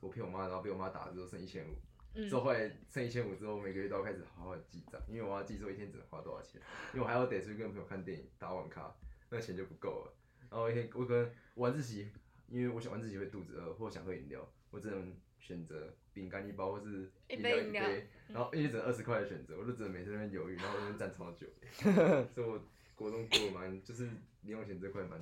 [0.00, 1.74] 我骗我妈，然后被我妈打之后剩一千五，
[2.14, 6.60] 嗯之后后来剩一千五之后，每个月都要开始好好的记账，因为我要记说一天只能花多少钱，
[6.94, 8.94] 因为我还要得出去跟朋友看电影、打网咖，
[9.30, 10.12] 那钱就不够了。
[10.50, 12.10] 然后一天我可能晚自习，
[12.48, 21.46] 因为我想晚自习会肚子饿或想喝饮料，我只能选择饼干一包或是一饮料杯饮料一杯，然后因为只能二十块的选择，我就只能每次在那边犹豫，然后在那边站超久，
[22.34, 22.60] 所以我
[22.94, 24.04] 国中过得蛮就是
[24.42, 25.18] 零用钱这块蛮，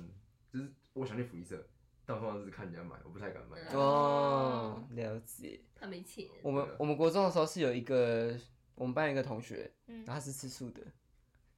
[0.51, 1.67] 就是我想去福利社，
[2.05, 3.59] 但我通常是看人家买，我不太敢买。
[3.59, 5.59] 嗯哦，了解。
[5.75, 8.35] 他没钱，我们我们国中的时候是有一个
[8.75, 10.81] 我们班一个同学，嗯然后他是吃素的。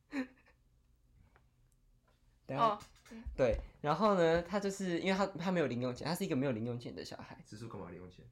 [2.47, 2.79] 然后哦，
[3.35, 7.37] 对，然后呢，他就是因为他他没有零用钱，他是一个没有零用钱的小孩。
[7.45, 8.25] 吃素干嘛零用钱？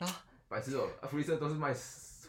[0.00, 0.16] 然后
[0.48, 1.72] 白痴哦、啊，福利社都是卖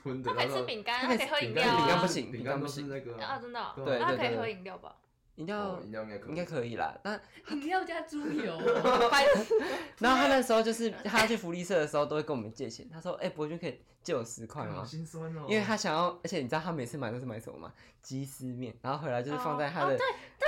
[0.04, 1.78] 荤的，他可以吃饼干，他可以喝饮料啊。
[1.78, 3.74] 饼干不行饼饼干都是干不行那个啊，真的哦。
[3.84, 4.96] 对那他可以喝饮料吧？
[5.36, 6.96] 饮料哦饮料应该可以应该可以啦。
[7.04, 7.20] 那
[7.56, 8.60] 饮料加猪油，
[9.10, 9.26] 白
[10.00, 17.74] 然后他那时候就是他去福利社的时候都会跟我们借钱，他说：“哎、博君可以借我十块吗？”心酸哦、因为他想要，而且你知道他每次买都是买什么吗？
[18.02, 20.08] 鸡丝面，然后回来就是放在他的，哦对
[20.38, 20.48] 对，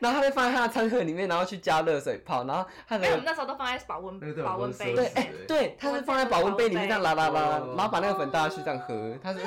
[0.00, 4.94] 然后他会放在他的餐盒里面，然后去加热水泡，然后他哎，我们那时候都放在保温保温杯。
[4.94, 9.40] 对，哎、对，他是放在保温杯里面这样拉拉拉然后把那个粉倒下去这样喝，他是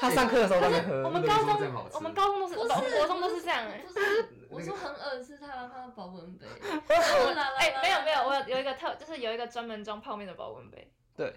[0.00, 1.48] 他上课的时候在喝，我们高中
[1.92, 3.84] 我们高中都是，不是我们国中都是这样哎。
[3.86, 6.46] 不是，我说很恶心他他的保温杯，
[6.88, 6.96] 哎
[7.58, 10.92] 哎，没有没有，我有有一个特，就是有一个专门装泡面的保温杯。
[11.16, 11.32] 对，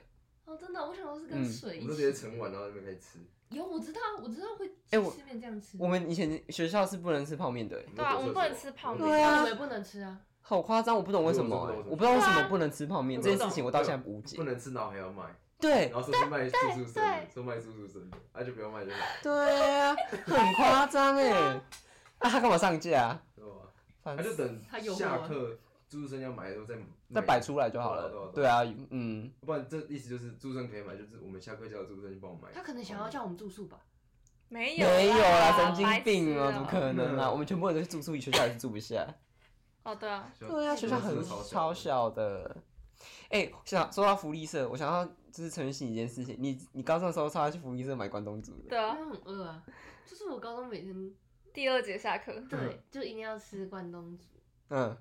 [0.45, 1.29] 哦，真的，我想到是嗯。
[1.29, 3.19] 跟水一起，我直接盛碗，然后那边可以吃。
[3.49, 9.07] 有我知道，我知道会哎我吃面这样吃，我们以前学校是不能吃泡面的，对啊，我们不能吃泡面。
[9.07, 14.43] 对啊我们也不能吃啊，好夸张，我不懂为什么、我欸，我不知道为什么不能吃泡面、这件事情，我到现在无解不。
[14.43, 15.23] 能吃，然后还要卖，
[15.59, 21.61] 对然后说是卖住宿生的，说卖住宿生的，那就不要卖就好，对啊，很夸张哎，啊
[22.19, 23.21] 他干嘛上架啊？
[23.35, 23.55] 对吧？
[24.03, 24.61] 他就等
[24.95, 26.75] 下课住宿生要买的时候再
[27.13, 28.09] 再摆出来就好了。
[28.33, 32.49] 对对啊，啊，嗯，不然这意思就是住宿生可以买，就是我们下课叫住宿生去帮我买。
[32.53, 33.79] 他可能想要叫我们住宿吧，
[34.49, 37.27] 没有没有啦，神经病啊，怎么可能啊？
[37.27, 39.05] 嗯我们全部人都去住宿，学校也是住不下。
[39.83, 42.55] 哦，对啊，对啊，学校很超小的。
[43.29, 48.69] 哎，想说到福利社，我想要就是陈奕迅一件事情，你你高中的时候超爱去福利社买关东煮的。
[48.69, 49.63] 对啊很饿啊，
[50.05, 51.11] 就是我高中每天
[51.53, 54.25] 第二节下课，对就一定要吃关东煮
[54.69, 54.97] 嗯，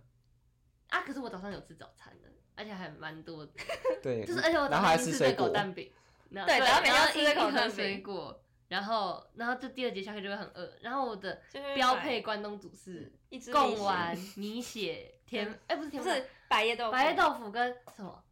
[0.94, 3.52] 啊，可是我早上有吃早餐的，而且还蛮多的，
[4.02, 4.24] 对。
[4.24, 5.90] 就是而且我早上吃水果狗蛋饼，
[6.30, 8.40] 然后对然后每天要吃一一盒的狗蛋饼水果。
[8.66, 10.72] 然后，然后就第二节下课就会很饿。
[10.80, 18.24] 然后我的就是标配关东煮是一只贡丸、米血、甜，哎，不是甜不不是白叶豆腐，白叶豆腐跟什么？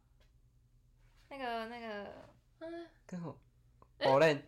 [1.29, 2.11] 那个那个，
[2.59, 3.39] 嗯，跟我
[3.99, 4.41] 哎 o l e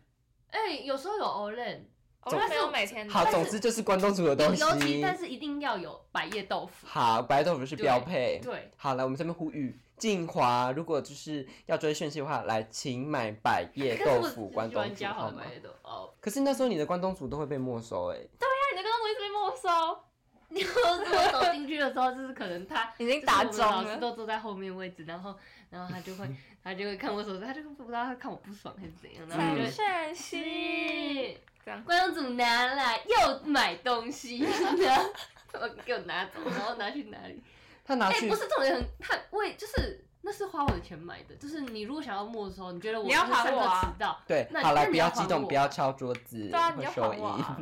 [0.49, 1.83] 哎，有时候有 Olen，
[2.25, 5.15] 我们没有每天的好，总之就是关东煮的东西尤其但。
[5.15, 6.87] 是一定要有百叶豆腐。
[6.87, 8.39] 好，百叶豆腐是标配。
[8.43, 15.43] 对，好，来我们这边呼吁静华，如果就是要追炫系的话，来请买百叶豆腐关东煮好吗。
[16.19, 19.99] 可是那时候你的关东煮都会被没收哎、那你的关东煮一直被没收，
[20.49, 23.97] 你有时候走进去的时候，就是可能他已经打就是钟我们老师了。
[23.99, 25.35] 都坐在后面位置，然后
[25.69, 26.29] 然后他就会
[26.63, 34.39] 他就会看我手机，他就不知道他看我不爽还是怎样，然后他就嗯会善心，这样关东煮拿来又买东西，
[34.79, 35.03] 然后
[35.53, 37.33] 我给我拿走，然后拿去哪里？
[37.33, 37.43] 哎、
[37.83, 47.19] 他拿去、不是重点很，他为就是那是花我的钱买的，就是你如果想要没收，你觉得我上课迟到，对，那好来不要激动，不要敲桌子，对啊，你要收音。
[47.19, 47.57] 还我啊！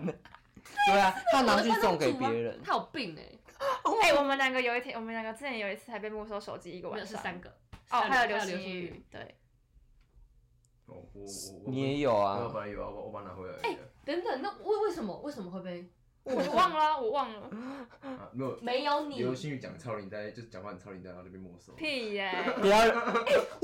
[0.87, 2.61] 对啊，他拿去送给别人。
[2.63, 3.23] 他有病哎、
[4.01, 7.07] 哎，我们两个有一天，我们两个之前有一次还被没收手机一个晚上。
[7.07, 7.49] 是三个，
[7.91, 9.21] 哦，还有流星星雨，对，
[10.87, 11.25] 哦，我我
[11.65, 12.51] 我你也有我啊？
[12.53, 13.61] 本来有啊，我我把它拿回来了。
[14.05, 15.89] 等等，那为为什么为什么会被？
[16.23, 17.49] 我忘了啊，我忘了，
[18.01, 18.57] 啊，没有。
[18.61, 21.73] 没有你，流星雨讲超龄呆，就是讲话很超龄呆，然后就被没收。
[21.73, 22.31] 屁耶！
[22.61, 22.85] 不要，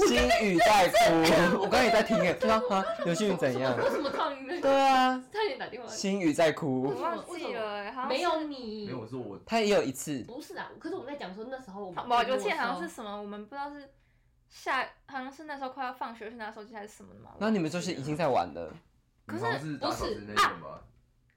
[0.05, 1.59] 心雨在哭。
[1.63, 3.77] 我刚才也在听哎，对啊，啊，刘星宇怎样？
[3.77, 4.59] 为什么唱音乐？
[4.59, 5.87] 对啊，差点打电话。
[5.87, 6.95] 心雨在哭我。
[6.95, 10.69] 忘记了哎，好像没有你，没有，我说我他也有一次，不是啊。
[10.79, 13.89] 可是我们在讲说那时候我们我记得好像是什么，我们不知道是
[14.49, 17.31] 下，好像是那时候快要放学去拿手机还是什么的嘛。
[17.39, 18.73] 然后你们就是已经在玩了。
[19.25, 20.81] 可是不是打扫时那用吧？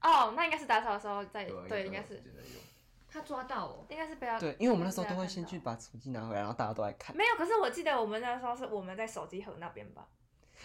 [0.03, 2.21] 哦，那应该是打扫的时候在，对啊对，应该是，
[3.09, 4.39] 他抓到我，应该是被他。
[4.39, 7.15] 对，因为我们那时候都会先去把手机拿回来，然后大家都来看。
[7.15, 10.07] 没有，可是我记得我们那时候是我们在手机盒那边吧？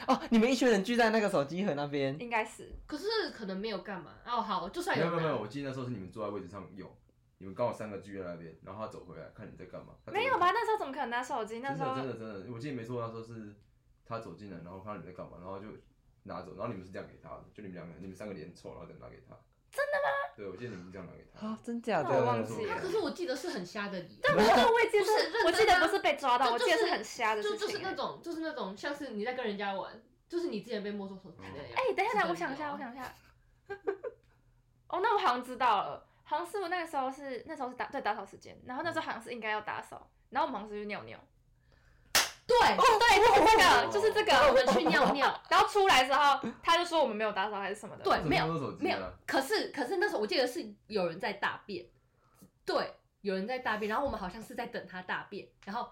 [0.07, 2.71] 哦，你们一群人聚在那个手机盒那边，应该是。
[2.87, 6.89] 可是可能没有干嘛哦，好，就算没有没有没有，我记得那时候是你们坐在位置上用，
[7.39, 9.95] 你们刚好三个聚在那边，然后他走回来看你在干嘛。
[10.07, 10.51] 没有吧？
[10.53, 11.59] 那时候怎么可能拿手机？
[11.61, 13.55] 那时候真的真的真的，我记得没错，那时候是
[14.07, 15.67] 他走进来，然后看到你在干嘛，然后就
[16.29, 19.35] 拿走，然后你们是这样给他的，就你们两个，你们三个连凑，然后再拿给他。
[19.71, 20.09] 真的吗？
[20.37, 21.47] 对，我记得你们是这样拿给他。
[21.47, 22.09] 啊，真假的？
[22.09, 27.67] 我忘记他可是我记得是很瞎的理，对，我我也记不是得，我记得不是被抓到，我记得是很瞎的就事情。
[27.67, 31.75] 就是那种就是那种像是你在跟人家玩，就是你之前被没收手机的样。
[31.75, 33.15] 哎，等一下，我想一下，我想一下。
[34.89, 41.23] 哦，那我好像知道了，好像是我那个时候是那时候是打在打扫时间，然后那时候好像是应该要打扫，然后我们好像是去尿尿。
[42.49, 48.03] 对，对，就是这个，就是这个，我们去尿尿，然后出来之后，他就说我们没有打扫还是什么的。
[48.03, 48.47] 对，没有
[48.81, 48.99] 没有。
[49.27, 51.85] 可是可是那时候我记得是有人在大便，
[52.65, 55.91] 对，有人在大便，然后我们好像是在等他大便，然后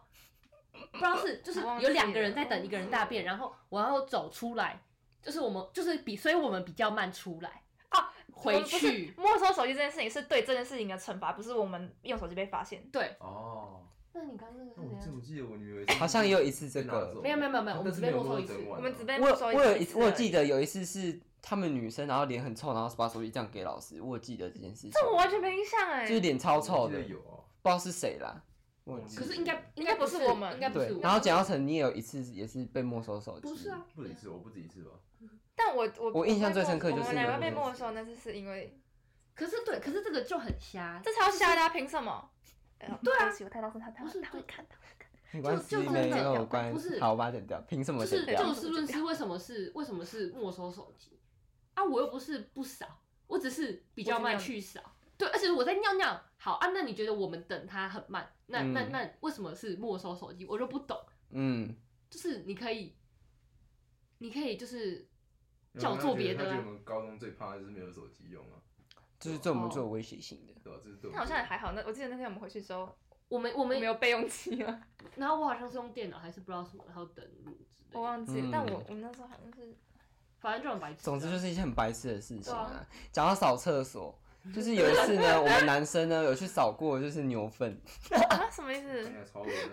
[0.93, 4.81] 不知道是就是有两个人在等一个人大便，然后我要走出来，
[5.21, 12.83] 就是我们就是比，所以我们比较慢出来啊，回去没收手机这件事情是对这件事情的惩罚，不是我们用手机被发现。
[12.91, 13.83] 对，哦。
[14.17, 15.15] 那你刚刚那个是怎样？
[15.15, 24.91] 我记得我女儿好像也有一次这个，没有没有没有没有，我们只被没收一次，我们只被我我有一次我有记得有一次是他们女生，然后脸很臭，然后把手机这样给老师，我记得这件事情。
[24.91, 28.43] 这我完全没印象哎，就是脸超臭的，有不知道是谁啦。
[29.17, 30.97] 可是应该应该不是我们，应该不是。
[31.01, 34.91] 然后蒋耀成，你也有一次也是被没收手机，不是啊，不止一次，我不止一次吧。
[35.57, 38.79] 但我我我印象最深刻就是我们两个被没收，那次是因为，
[39.35, 42.31] 可是对，可是这个就很瞎，这超瞎的，凭什么？
[42.79, 45.11] 对啊，我太大声，他他他会看，他会看。
[45.33, 47.01] 没关系，没有关系。
[47.01, 47.61] 好，我把它剪掉。
[47.63, 48.43] 凭什么剪掉？
[48.43, 51.19] 就是就事论事，为什么是为什么是没收手机？
[51.75, 54.81] 啊，我又不是不扫，我只是比较慢去扫。
[55.19, 56.23] 对，而且我在尿尿。
[56.39, 58.31] 好啊，那你觉得我们等他很慢？
[58.47, 60.47] 那那那为什么是没收手机？
[60.47, 60.97] 我就不懂。
[61.31, 61.75] 嗯，
[62.09, 62.95] 就是你可以，
[64.19, 65.09] 你可以就是
[65.79, 66.45] 叫我做别的。
[66.45, 68.63] 他觉得我们高中最怕就是没有手机用啊，
[69.19, 70.79] 就是对我们最有威胁性的，对吧？
[70.85, 71.11] 这是对。
[71.13, 72.97] 他好像也还好，那我记得那天我们回去的时候。
[73.29, 74.81] 我们我们没有备用机啊，
[75.17, 77.99] 然后我好像是用电脑还是不知道什么，然后登录之类。
[77.99, 79.77] 我忘记了，但我我们那时候好像是，
[80.39, 81.01] 反正就很白痴。
[81.03, 82.87] 总之就是一些很白痴的事情啊。
[83.11, 84.17] 讲到扫厕所，
[84.55, 87.77] 就是有一次呢， 我们男生呢有去扫过，就是牛粪。
[88.31, 88.47] 啊？
[88.49, 89.11] 什么意思？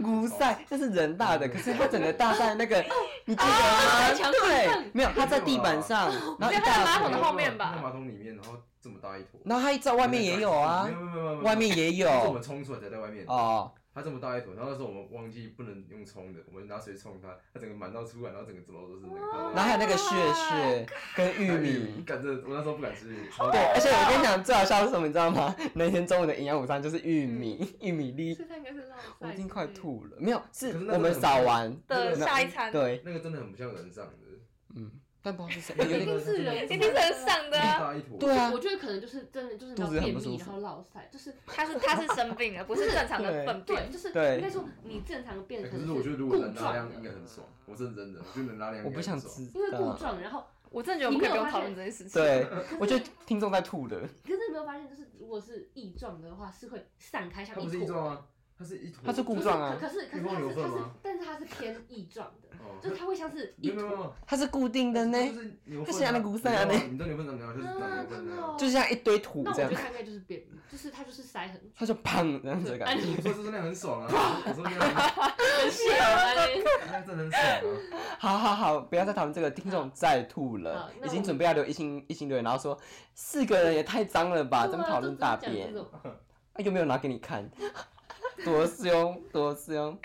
[0.01, 2.83] 古塞，那是人大的，可是他整个大在那个，
[3.25, 4.31] 你记得吗？
[4.31, 7.73] 对，没有，他在地板上，然后在马桶的后面吧。
[7.75, 8.57] 在马桶里面，然后。
[8.83, 13.71] 这么大一坨，然后他一在外面也有啊，没有没有没有，外面也有，我们冲出来才在外面哦。
[13.95, 19.53] 它这么大一坨，然后那时候我们忘记不能用冲的，我们拿水冲它，它整个满到出来，然后整个怎么都是那个。
[19.53, 23.27] 然后还有那个血血跟玉米，感觉我那时候不敢吃玉米。
[23.51, 25.55] 对，而且我跟你讲最好笑是什么，你知道吗？
[25.75, 28.35] 那天中午的营养午餐就是玉米玉米粒。
[29.19, 32.71] 我已经快吐了，没有，是我们扫完的下一餐。
[32.71, 34.13] 对，那个真的很不像人上的，
[34.75, 34.91] 嗯。
[35.23, 37.57] 但不知道是谁， 一定是人，一定是人上的。
[38.19, 43.89] 对啊，我觉得可能就是真的就是你便秘，然后落塞，就是他是他是生病了，不是正常的粪便。
[43.89, 48.83] 对，就是应该说你正常的便可是我觉得如果能拉量应该很爽，我是真的，我觉得能拉量。
[48.83, 52.21] 我不想吃，因为固状，然后我真的觉得我们可以不用讨论这件事情。
[52.21, 52.45] 对，
[52.77, 54.01] 我觉得听众在吐的。
[54.01, 58.27] 可是你没有发现，就是如果是异状的话，是会散开像一坨。
[58.63, 59.75] 它是一坨，它是固状啊。
[59.79, 64.15] 可是可是它是它是，但是它是偏异状的，就是它会像是一坨。
[64.25, 65.17] 它是固定的呢，
[65.85, 66.73] 它像那个骨散啊呢。
[66.89, 68.57] 你知道牛粪长怎样？
[68.57, 69.69] 就是像一堆土这样。
[69.73, 71.59] 那我觉得应该就是便秘，就是它就是塞很。
[71.75, 73.03] 它就砰这样子感觉。
[73.03, 74.07] 你说这真的很爽啊！
[74.45, 75.11] 我说很爽啊！
[76.91, 77.97] 那真的很爽啊！
[78.19, 82.79] 好好好，不要再讨论这个，听众再吐了，已经准备要留一星一星留言，然后说
[83.13, 84.67] 四个人也太脏了吧？
[84.67, 85.75] 怎么讨论大便？
[85.75, 86.15] 啊，
[86.57, 87.49] 又没有拿给你看。
[88.43, 89.97] 多凶，多凶！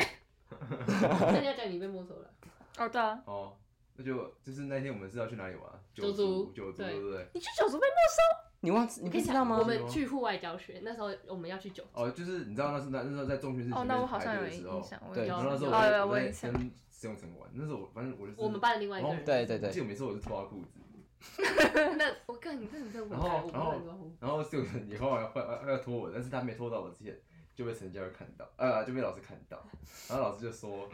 [0.86, 2.30] 那你要讲你被没收了？
[2.78, 3.22] 哦，对啊。
[3.26, 3.56] 哦，
[3.96, 5.64] 那就就是那天我们是要去哪里玩？
[5.94, 7.26] 九族，九族，对不对？
[7.34, 8.48] 你去九族被没收？
[8.60, 9.56] 你忘你不知道吗？
[9.58, 11.88] 我们去户外教学，那时候我们要去九族。
[11.92, 15.00] 哦，就是你知道那是那那时候在中学是哦，那我好像有印象。
[15.14, 19.24] 对，然后那时候我在跟石永成玩，那时候我反正我就是我们班的另外一个人。
[19.24, 19.70] 对对对。
[19.70, 20.80] 记得每次我是脱他裤子。
[21.96, 23.10] 那我看你真的在玩。
[23.10, 23.74] 然后然后
[24.20, 27.16] 然后石永成以后要要要脱我，但是他没脱到我之前。
[27.58, 29.60] 就被陈教授看到，呃，就被老师看到，
[30.08, 30.88] 然后老师就说：“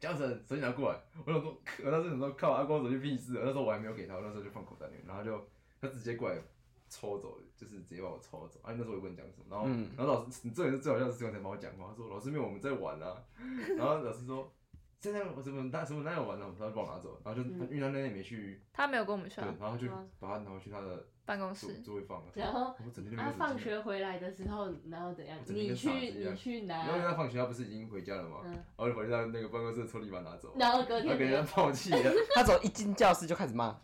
[0.00, 1.54] 江晨，手机拿过来。”我想说，
[1.84, 3.32] 我当时想说，靠，阿光手机屁事？
[3.34, 5.46] 那时候我还没有给他，我那时候就放口袋里面，然后就
[5.82, 6.38] 他直接过来
[6.88, 8.58] 抽走，就是直接把我抽走。
[8.62, 9.66] 啊，那时候我也不能讲什么，然后，
[9.98, 13.22] 然后老师，你这也是最好笑的是，刚才帮我讲话，他说：“老师，没有我们在玩啊。”
[13.76, 14.50] 然后老师说
[14.98, 16.46] ：“现在我什么那什么那有玩呢？
[16.58, 19.86] 他就帮我拿走，然后就因为他那天没去，他没有跟我们去对啊，，然后就
[20.18, 21.74] 把他拿回去他的座办公室。
[21.80, 22.32] 座位放了。
[22.34, 22.74] 然后
[23.14, 23.30] 他。
[23.32, 28.38] 放学回来的时候，然后怎样你去你去拿然后他，放学他不是已经回家了吗？
[28.44, 32.12] 嗯然后就跑去他那个办公室的抽屉把它拿走，然后隔天然后给人家抛弃了。
[32.34, 33.78] 他走一进教室就开始骂，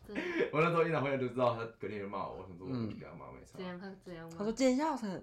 [0.51, 3.65] 我那时候一拿回来就知道他隔天就骂我，我想说我给他骂没差怎。
[3.67, 4.35] 样他怎样吗？
[4.39, 5.23] 他说见校成，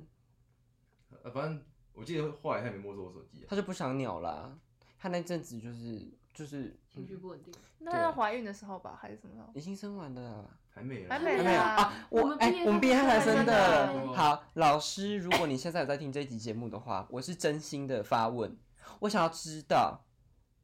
[1.24, 1.60] 呃，反正
[1.94, 3.48] 我记得后来他也没没收我手机啊。
[3.50, 4.56] 他就不想鸟啦。
[5.00, 7.52] 他那阵子就是就是情绪不稳定。
[7.80, 9.50] 那要怀孕的时候吧，还是什么时候？
[9.56, 10.46] 已经生完了啦。
[10.74, 14.14] 还没还啦还没有啊，我哎，我们毕业还生才的。
[14.14, 18.58] 好，老师，如果你现在有在听这一集节目的话，我是真心的发问，
[19.00, 20.06] 我想要知道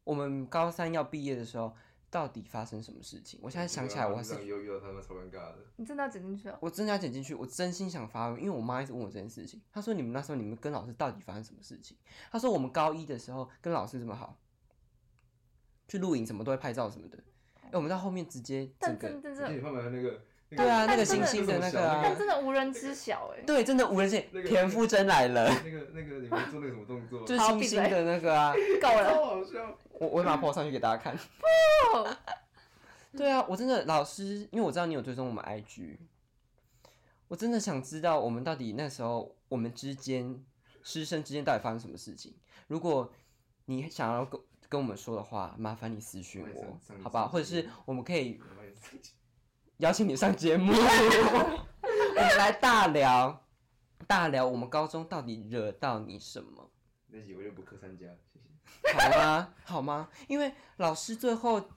[0.03, 1.75] 我们高三要毕业的时候
[2.09, 3.37] 到底发生什么事情。
[3.43, 5.57] 我现在想起来，我还是又遇到他们超尴尬的。
[5.75, 6.57] 你真的要剪进去哦？
[6.61, 9.61] 我真的要剪进去，我真心想发问，因为我妈一直问我这件事情。
[9.73, 11.97] 她说你们那时候你们跟老师到底发生什么事情？
[12.31, 14.37] 她说我们高一的时候跟老师这么好，
[15.89, 17.19] 去露营什么都会拍照什么的。
[17.67, 23.41] 哎、我们到后面直接整但个而且真真的那个，对啊，那个星星的那个啊但，真的无人知晓哎。
[23.45, 27.25] 对，真的无人知那，个田馥甄来了，那个那个你们做那个什么动作？
[27.25, 29.77] 就是星星的那个啊， 够了，超好笑。
[29.99, 31.15] 我我会把它 po 上去给大家看。
[33.11, 35.97] 不对啊，我真的老师，因为我知道你有追踪我们 IG，
[37.27, 40.43] 我真的想知道我们到底那时候我们之间
[40.83, 42.33] 师生之间到底发生什么事情。
[42.67, 43.11] 如果
[43.65, 44.39] 你想要跟
[44.69, 47.27] 跟我们说的话，麻烦你私讯我好不好？
[47.27, 48.99] 或者是我们可以我也是
[49.77, 50.71] 邀请你上节目，
[51.81, 53.45] 我们来大聊
[54.05, 56.71] 大聊我们高中到底惹到你什么。
[57.07, 58.97] 那集我就不客参加了，谢谢。
[58.97, 59.53] 好吗？
[59.63, 60.09] 好吗？
[60.27, 61.69] 因为老师最后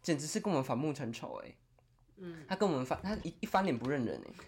[0.00, 1.54] 简直是跟我们反目成仇哎、
[2.16, 4.44] 嗯，他跟我们翻，他一一翻脸不认人哎、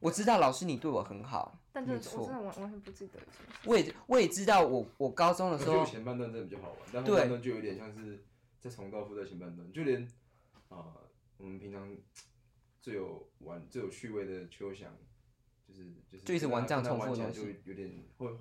[0.00, 3.20] 我知道老师你对我很好，但真的我真的完完全不记得。
[3.64, 8.24] 我也我也知道我我高中的时候前半段真的比较好玩，但后半段就有点像是
[8.60, 10.06] 在重蹈覆辙前半段，就连
[10.68, 10.94] 啊、
[11.38, 11.96] 我们平常
[12.80, 14.94] 最有玩最有趣味的秋想，
[15.68, 17.90] 就是就是就一直玩这样重复的东西就有点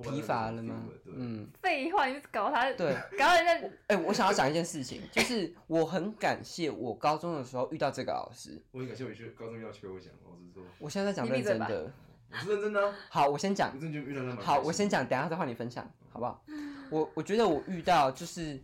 [0.02, 0.84] 疲乏了吗？
[1.06, 11.92] 嗯，废话，你搞他，对， 搞到人家哎、我想要讲一件事情，就是我很感谢我高中的时候遇到这个老师，我很感谢我去高中遇到秋想，老师说，我现在在讲认真的。
[12.30, 16.44] 我是认真的、啊，好，我先讲我，真觉得遇到他蛮好，我先讲，等一下再换你分享，好不好？
[16.90, 18.62] 我我觉得我遇到就是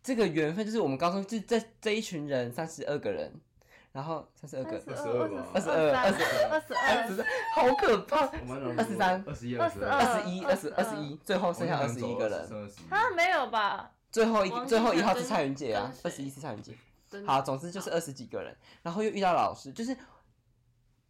[0.00, 3.32] 这个缘分，就是我们高中就这这一群人三十二个人，
[3.94, 7.24] 然后三十二个，22吧二十二、二十二二十二、二十
[7.54, 9.22] 好可怕，二十三。
[9.24, 9.90] 二十一、二十二。
[9.92, 12.40] 二十一、二十二十一，最后剩下二十一个人，
[12.90, 13.92] 啊，没有吧？
[14.10, 16.76] 最后一王最后一号跟是蔡云姐啊二十一是蔡云姐。
[17.24, 19.96] 好，总之就是二十几个人，然后又遇到老师，就是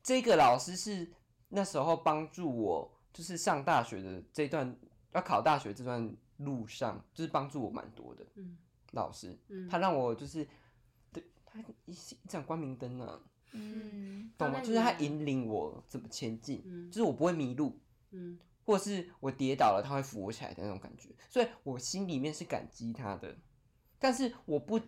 [0.03, 1.11] 这个老师是
[1.49, 4.77] 那时候帮助我，就是上大学的这段
[5.13, 8.59] 要考大学这段路上，就是帮助我蛮多的嗯。
[8.93, 10.51] 老师，嗯，他让我就是对
[11.55, 13.21] 他一一盏光明灯啊，
[13.53, 14.61] 嗯，懂吗？
[14.61, 16.91] 就是他引领我怎么前进，嗯。
[16.91, 17.79] 就是我不会迷路，
[18.11, 18.39] 嗯。
[18.67, 23.37] 或者是我跌倒了，他会扶我起来的那种感觉，所以我心里面是感激他的，
[23.99, 24.81] 但是我不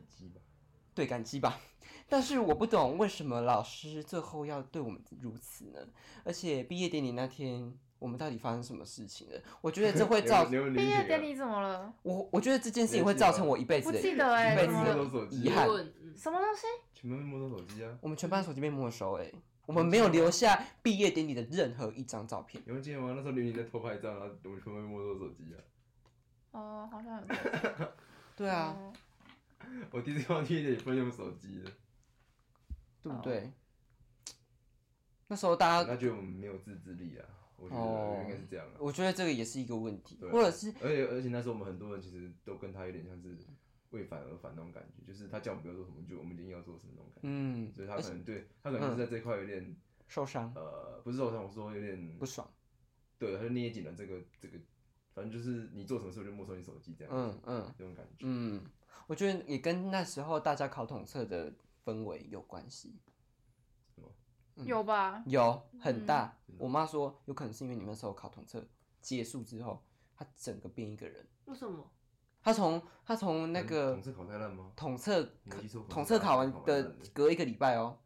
[0.95, 1.61] 对感激吧，
[2.09, 5.81] 但是我不懂为什么老师最后要对我们如此呢？
[6.25, 9.39] 而且毕业典礼那天，我们到底发生什么事情了？
[9.61, 11.93] 我觉得这会造 毕毕业典礼怎么了？
[12.03, 15.69] 我，我觉得这件事情会造成我一辈子不的记得哎，一辈子的遗憾。
[16.17, 16.63] 什么东西？
[16.95, 17.99] 全部摸到手机啊！
[18.01, 19.35] 我们全班手机被没收、欸，
[19.67, 22.63] 我们没有留下毕业典礼的任何一张照片。
[22.67, 23.13] 你们记得吗？
[23.17, 25.59] 那时候玲玲在偷拍照，然后我们全部被没收手机啊！
[26.53, 27.27] 哦，好像有。
[28.35, 28.93] 对啊，哦，
[29.91, 31.71] 我第一次看到毕业典礼不能用手机的，
[33.03, 33.53] 对不对？
[35.29, 38.73] 那时候大家，那觉得我们没有自制力啊，我觉哦得应该是这样啊。
[38.79, 43.37] 我觉得这个也是一个问题，或者是而且而且那时候我们很多人其实都跟他有点像是
[43.97, 47.29] 为反而反那种感觉，就是他叫我们不要做什么，就我们一定要做什么那种感觉。
[47.29, 49.77] 嗯，所以他可能对他可能是在这一块有点
[50.07, 52.49] 受伤呃，不是受伤，我说有点不爽，
[53.19, 54.59] 对，他就捏紧了这个这个，
[55.15, 58.19] 反正就是你做什么事我就没收你手机这样子，嗯嗯这种感觉。
[58.21, 58.63] 嗯，
[59.07, 61.53] 我觉得也跟那时候大家考统测的
[61.85, 62.95] 氛围有关系，
[64.65, 65.23] 有吧？
[65.27, 66.39] 有很大。
[66.59, 68.67] 我妈说有可能是因为你们那时候考统测
[69.03, 69.85] 结束之后，
[70.15, 71.27] 她整个变一个人。
[71.45, 71.91] 为什么？
[72.47, 74.71] 她从他从那个统测考太烂吗？
[74.77, 75.29] 统测
[75.89, 77.99] 统测考完的隔一个礼拜哦，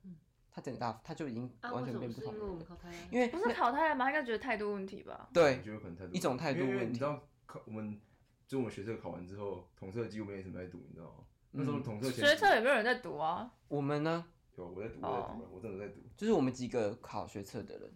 [0.51, 2.65] 他整个大他就已经啊，完全变不同人是因为我们。
[2.65, 2.91] 考太？
[3.11, 4.07] 因为不是考太烂吧？
[4.07, 5.27] 他应该觉得态度问题吧？
[5.29, 8.01] 我对觉得有可能态度一种态度问题你知道考我们
[8.49, 11.25] 就我们学测考完之后，统测几乎没什么在读，你知道吗？
[11.51, 13.53] 那嗯时候统测前学测有没有人在读啊？
[13.69, 14.25] 我们呢，
[14.57, 17.93] 有我在读，我在读，我真的在读，就是我们几个考学测的人，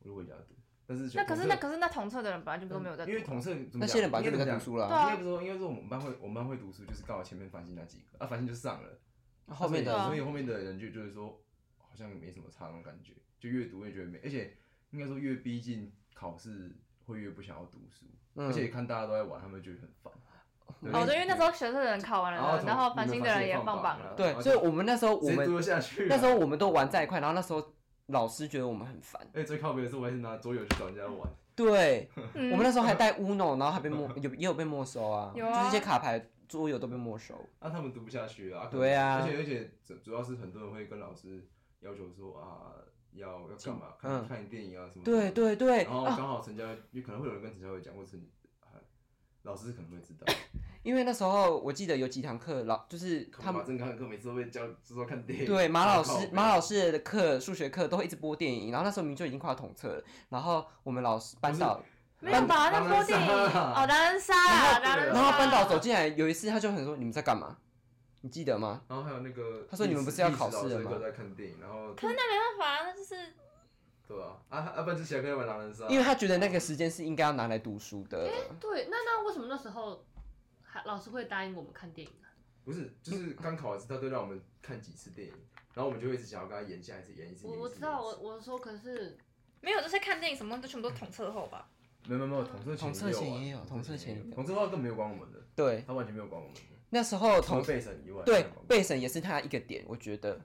[0.00, 0.54] 我就回家读。
[0.88, 4.86] 但是那可是那可是那同测的人本来就都没有在读，因为同测那些人本来就读书了。
[4.86, 8.88] 应该不是说，应该说我们班会我们班会读书，就是刚好前面繁星那几个，啊繁星就上了，
[9.48, 11.42] 后面的所以后面的人就就是说
[11.76, 14.56] 好像没什么差那种感觉，就越读越觉得没，而且
[14.90, 18.06] 应该说越逼近考试会越不想要读书，
[18.36, 20.12] 而且看大家都在玩，他们就很烦。
[20.92, 25.48] 哦，对，因为那时候学测的人考完了，然后繁星的人也放榜了，对，所以我们那时候我们
[26.08, 27.74] 那时候我们都玩在一块，然后那时候。
[28.06, 29.20] 老师觉得我们很烦。
[29.32, 31.28] 哎，最靠边的是我还是拿桌游去找人家玩。
[31.54, 37.34] 对，我们那时候还带 Uno，然后还被没 有也有被没收啊，就是一些卡牌桌游都被没收。
[37.60, 38.68] 那他们读不下去啊。
[38.70, 39.20] 对啊。
[39.22, 41.48] 而且而且主主要是很多人会跟老师
[41.80, 42.76] 要求说啊，
[43.14, 43.94] 要要干嘛？
[43.98, 45.04] 看看电影啊什么。
[45.04, 45.84] 对对对。
[45.84, 48.20] 然后刚好陈家，有可能会有人跟陈家伟讲，或是
[49.46, 50.26] 老师可能会知道。
[50.82, 55.46] 因为那时候我记得有几堂课老就是他们马正康的课每次都会教说看电影。
[55.46, 61.82] 对马老师马老师的课数学课都会一直播电影，然后那时候明就已经快要统测了，然后我们老师班导
[62.20, 67.56] 没有把那播电影 哦狼人杀啊，然后班导走进来有一次他就很说你们在干嘛？
[68.20, 68.82] 你记得吗？
[68.88, 70.92] 然后还有那个他说你们不是要考试了吗？
[71.00, 73.14] 在看电影，然后可是那没办法，那就是
[74.06, 74.82] 对啊啊啊！
[74.82, 78.28] 不然之前可以玩狼人杀，因为他觉得那个时间是应该要拿来读书的。
[78.28, 80.04] 哎对，那那为什么那时候
[80.62, 80.82] 还？
[80.84, 82.28] 老师会答应我们看电影啊？
[82.64, 85.34] 不是，就是刚考完试，他都让我们看几次电影，
[85.74, 87.46] 然后我们就会一直想要跟他演下一次，演一次。
[87.46, 89.16] 我我知道，我我说可是
[89.60, 91.68] 没有，就是看电影什么都全部都统测后吧？
[92.06, 96.60] 没有没有没有，统测统测前也有，统测前统测后更没有管我们的，对，他完全没有管我们的。
[96.90, 100.40] 那时候统备审以外，对备审也是他一个点，我觉得，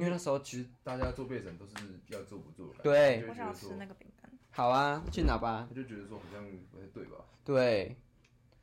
[0.00, 1.74] 因为那时候其实大家做备审都是
[2.08, 4.30] 要做不做，对，我想吃那个饼干。
[4.50, 5.66] 好啊，去拿吧？
[5.68, 6.42] 他就觉得说好像
[6.72, 7.16] 不太对吧？
[7.44, 7.94] 对。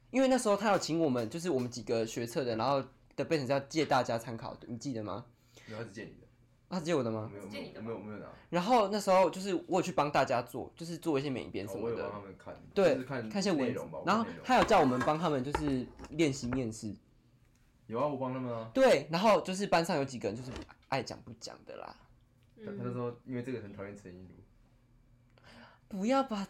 [0.10, 2.84] 因为那时候他有请我们，就是我们几个学测的，然后
[3.16, 5.26] 的备审是要借大家参考的，你记得吗？
[5.68, 6.28] 没有，他是借你的。
[6.70, 7.30] 他是借我的吗？
[7.32, 8.26] 没有，没有，没有，没有拿。
[8.50, 11.96] 然后那时候就是我有去帮大家做，就是做一些美编什么的。
[11.96, 12.56] 我有帮他们看。
[12.74, 14.00] 对，看看一些文容吧。
[14.08, 16.96] 然后他有叫我们帮他们就是练习面试。
[17.86, 18.72] 有啊，我帮他们啊。
[18.74, 20.52] 对，然后就是班上有几个人就是
[20.90, 21.96] 爱讲不讲的啦。
[22.66, 24.30] 他就说因为这个很讨厌陈一如。
[25.88, 26.48] 不要把。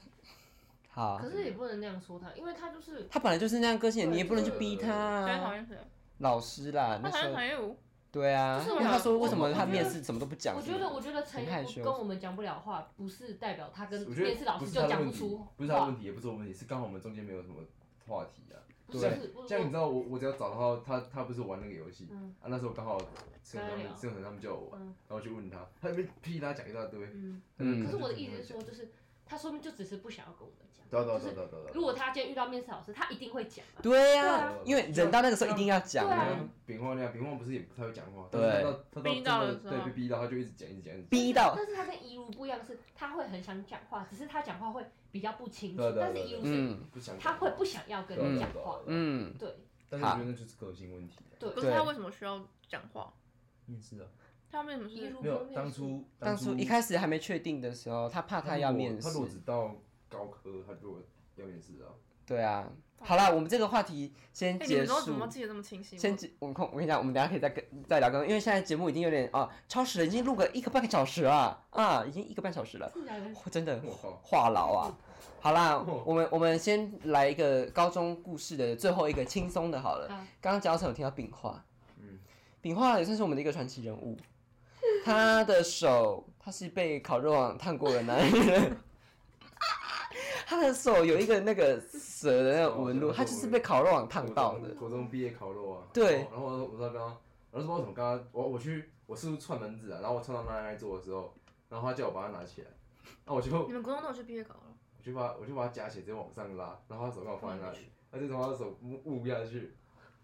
[0.89, 5.27] 好，可是也不能那样说他，因为他就是他本来就是那样个性，你也不能去逼他。
[5.27, 5.77] 谁讨厌谁？
[6.17, 7.75] 老师啦，他讨厌陈玉
[8.09, 10.55] 对啊，因为他说为什么他面试怎么都不讲。
[10.55, 15.45] 我觉得，我觉得陈玉跟我们讲不了话，不是代表他跟面试老师就讲不出。
[15.55, 17.57] 不是他问题，也不是我问题，是刚好我们中间没有什么
[18.07, 18.57] 话题啊。
[18.89, 22.07] 对，这样你知道，我我只要找到他，他不是玩那个游戏。
[22.41, 22.47] 啊？
[22.47, 22.97] 那时候刚好
[23.43, 27.07] 盛恒他们，盛恒他们叫我玩，然后去问他，他那边噼他讲一大堆。
[27.13, 28.89] 嗯，可是我的意思是说，就是。
[29.27, 30.85] 他说明就只是不想要跟我们讲。
[30.89, 31.73] 对对对对对。
[31.73, 33.65] 如果他今天遇到面试老师，他一定会讲。
[33.81, 36.27] 对呀，因为人到那个时候一定要讲啊。
[36.65, 38.27] 丙荒那样，丙荒不是也不太会讲话。
[38.31, 38.63] 对。
[39.03, 39.75] 逼到的时候。
[39.75, 41.53] 对，被逼到他就一直讲，一直讲，逼到。
[41.57, 45.83] 但是他跟怡如不一样，是他会很想讲话，只是他讲话会比较不清楚。
[45.99, 46.45] 但是怡如
[47.01, 48.79] 是，他会不想要跟你讲话。
[48.85, 49.33] 嗯。
[49.37, 49.55] 对。
[49.89, 51.17] 但是我觉得那就是个性问题。
[51.37, 51.49] 对。
[51.49, 53.13] 可是他为什么需要讲话？
[53.65, 54.07] 面试啊。
[54.51, 59.01] 他为什么是没有当初当初一开始还没确定的时候，他怕他要面试。
[59.01, 59.75] 他如果只到。
[60.09, 61.03] 高科他就
[61.35, 61.91] 要面试啊。
[62.25, 62.65] 对啊，
[63.01, 65.01] 好啦，我们这个话题先结束。
[65.01, 65.97] 怎么记得这么清晰？
[65.97, 72.89] 先，我空，我跟你讲，我们等下可以再跟再聊更，因为现在节目已经有点啊超时了，已经录个一个半个小时了啊，已经一个半小时了，
[73.51, 73.81] 真的
[74.23, 74.97] 话痨啊。
[75.41, 80.07] 好啦，我们我们先来一个高中故事的最后一个轻松的，好了。
[80.39, 81.61] 刚刚教授有听到饼画，
[81.97, 82.17] 嗯，
[82.61, 84.17] 饼画也算是我们的一个传奇人物。
[85.07, 88.77] 他的手，他是被烤肉网烫过的男人。
[90.45, 94.75] 他的手有一个那个蛇的那个纹路，他就是被烤肉网烫到的。
[94.75, 95.87] 国中毕业烤肉啊。
[95.93, 96.27] 对。
[96.29, 97.17] 然后我我说刚刚，
[97.51, 99.99] 我说我怎么刚刚我我去我是不是串门子啊？
[100.01, 101.33] 然后我串到那那桌的时候，
[101.69, 102.67] 然后他叫我把它拿起来，
[103.25, 103.65] 那我就。
[103.65, 104.59] 你们国中都有去毕业烤肉？
[104.97, 107.77] 我就把我就把它夹起来，直接往上拉，然后他手刚好放在那里，
[108.11, 109.73] 他就从他的手捂捂下去，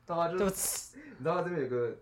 [0.06, 1.96] 到他就，你知道他这边有个。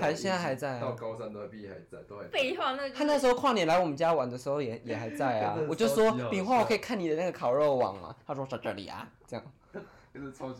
[0.00, 2.24] 还现在还在，到高三都毕业还在，都还。
[2.28, 8.14] 废话，那他那时候跨年来我们家玩的时候也也还在啊，我就说饼花我可以看你的那个烤肉网吗？
[8.26, 9.44] 他说在这里啊，这样。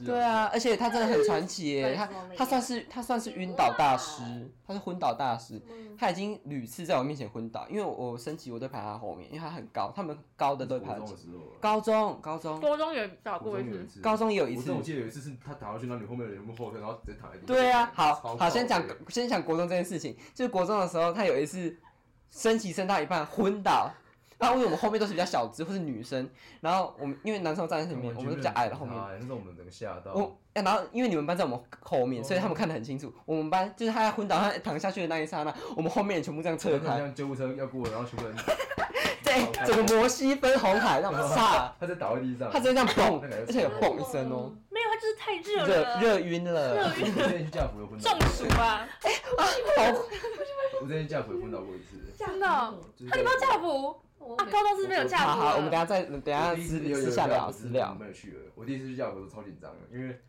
[0.04, 4.22] 对啊，而且他真的很传奇耶， 他他算是他算是晕倒大师，
[4.66, 5.60] 他是昏倒大师，
[5.98, 10.98] 他已经屡次在我面前昏倒，因为我升旗我都排他后面，因为他很高，他们高的都排。
[11.60, 12.58] 高中高中。
[12.60, 14.72] 高中有倒过一次，高中也有一次。
[14.72, 17.54] 我记得有一次是他躺下去，然后你后面的人全部后退，然后直接躺在地上。
[17.54, 21.76] 对啊，好好先讲先讲国中这件事情，就是国中的时候，他有一次
[22.30, 23.90] 升旗升到一半昏倒。
[24.42, 26.28] 然后因为我们后面都是比较小只或是女生，
[26.60, 28.94] 然后我们因为男生站在前面，我们都比较矮的后面。
[29.20, 30.12] 那时候我们整个吓到。
[30.14, 33.14] 我，然后因为你们班在我们后面，所以他们看得很清楚。
[33.24, 36.98] 我们班就是他昏倒，他躺下去的那一刹那，我们后面全部这样侧开。
[36.98, 38.34] 像救护车要过，然后全部人。
[39.64, 44.52] 整个摩西分红海那种 炸，他在倒在地上，他直接这样 砰，而且有砰一声哦。
[44.92, 46.76] 没有，他就是太热了，热热晕了。
[46.76, 47.12] 热晕。
[47.16, 48.86] 我之前去架辅昏中暑啊！
[49.02, 49.42] 哎啊，
[49.76, 50.04] 好。
[50.82, 51.98] 我之前架辅昏倒过一次。
[52.18, 52.46] 真的？
[52.46, 53.88] 他你不要架辅？
[54.36, 55.40] 啊高中是没有驾辅。
[55.40, 57.94] 好好，我们等下再等下私私下聊私聊。
[57.98, 60.20] 没有去了，我第一次去教辅都超紧张的，因为。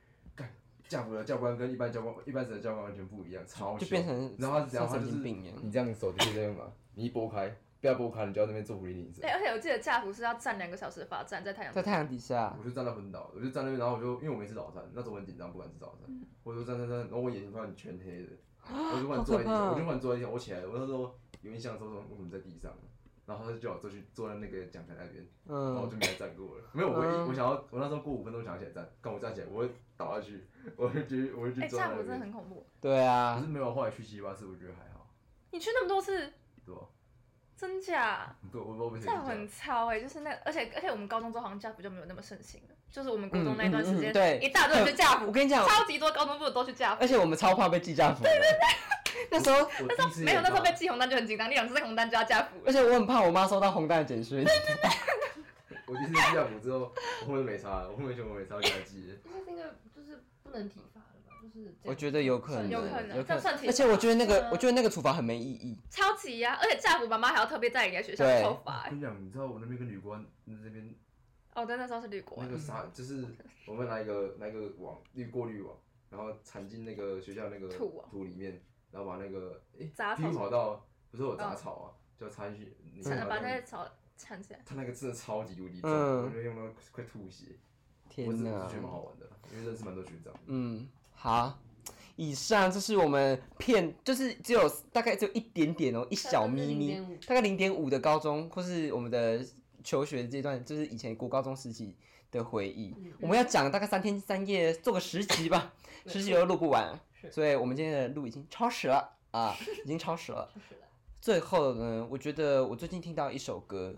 [0.90, 9.22] 教辅的教官跟一般教官、一般的教官完全不一样，超就变成，然后他只要他就是你这样手就是这样嘛，你一拨开，不要拨开，你就要那边做蝴蝶影子。
[9.24, 16.10] 哎，而且我记得教辅是要站两个小时罚站在太阳，在太阳底下，我就站到昏倒，我就站那边，然后我就因为我没吃早餐，那时候我很紧张，不敢吃早餐，
[16.44, 18.30] 我就站站站，然后我眼睛突然全黑的，
[18.72, 22.72] 我就突然坐在地上，我就突然坐在地上，我起来了，我那时候有印象说说我怎么在地上。
[23.26, 26.64] 然后他就叫我坐去坐在那个讲台那边，然后我就没再站过了。
[26.74, 32.00] 没有，我我想要，我那时候过五分钟想要起来站，刚我站起来，我会倒下去，我会去，我会去坐那边。
[32.06, 32.66] 真的很恐怖。
[32.82, 33.36] 对啊。
[33.38, 35.08] 可是没有，后来去七八次，我觉得还好。
[35.52, 36.34] 你去那么多次？
[36.66, 36.76] 对。
[37.64, 38.36] 真假？
[38.52, 45.28] 对，我我这样很超哎，就是那，而且而且我们高中之后好像架辅就没有那么盛行了，就是我们高中那段时间，对，一大堆人去架辅。
[45.28, 47.02] 我跟你讲，超级多高中部都去架辅。
[47.02, 48.22] 而且我们超怕被记架辅。
[48.22, 48.60] 对对对。
[49.32, 52.58] 那时候，那时候没有，那时候被寄红单就很紧张，你两次红单就要加辅。
[52.66, 54.44] 而且我很怕我妈收到红单的简讯。
[55.88, 56.92] 我第一次寄加辅之后，
[57.22, 58.98] 我后面没差，我后面全部没差，给他寄。
[59.24, 61.00] 因为那个就是不能体罚
[61.54, 63.18] 是我觉得有可能，有可能。
[63.68, 65.78] 而且我觉得那个，我觉得那个处罚很没意义。
[65.90, 66.58] 超级呀！
[66.62, 68.84] 而且加辅妈妈还要特别在人家学校抽罚。
[68.86, 70.94] 我跟你讲，你知道我那边跟旅官那边，
[71.56, 72.48] 哦，对，那时候是旅官。
[72.48, 73.26] 那个沙就是
[73.68, 75.78] 我们拿一个拿一个网滤过滤网，
[76.10, 78.62] 然后铲进那个学校那个土土里面。
[78.94, 82.78] 然后把那个诶，皮跑到不是有杂草啊，就插进去，
[83.28, 84.62] 把那个草铲起来。
[84.64, 87.58] 他那个真的超级无敌重，我觉得用到快吐血。
[88.08, 88.68] 天哪！
[88.68, 90.32] 觉得蛮好玩的，因为认识蛮多学长。
[90.46, 90.88] 嗯，
[91.24, 91.58] 好，
[92.18, 99.42] 以上就是我们片，就是只有大概只有一点点哦，一小咪咪，大概零点五的高中或是我们的
[99.86, 101.96] 求学阶段，就是以前国高中时期
[102.30, 102.94] 的回忆。
[103.22, 105.72] 我们要讲大概三天三夜，做个十集吧，
[106.08, 106.94] 十集都录不完。
[107.32, 109.56] 所以我们今天的录已经超时了啊，
[109.86, 110.52] 已经超时了。
[111.22, 113.96] 最后呢，我觉得我最近听到一首歌，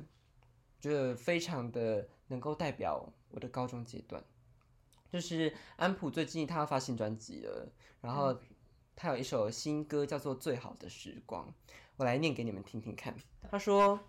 [0.80, 4.24] 觉得非常的能够代表我的高中阶段，
[5.12, 8.38] 就是安普最近他要发新专辑了，然后
[8.96, 11.48] 他有一首新歌叫做《最好的时光》，
[11.98, 13.16] 我来念给你们听听看。
[13.50, 14.00] 他说：“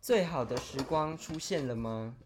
[0.00, 2.16] 最好的时光出现了吗？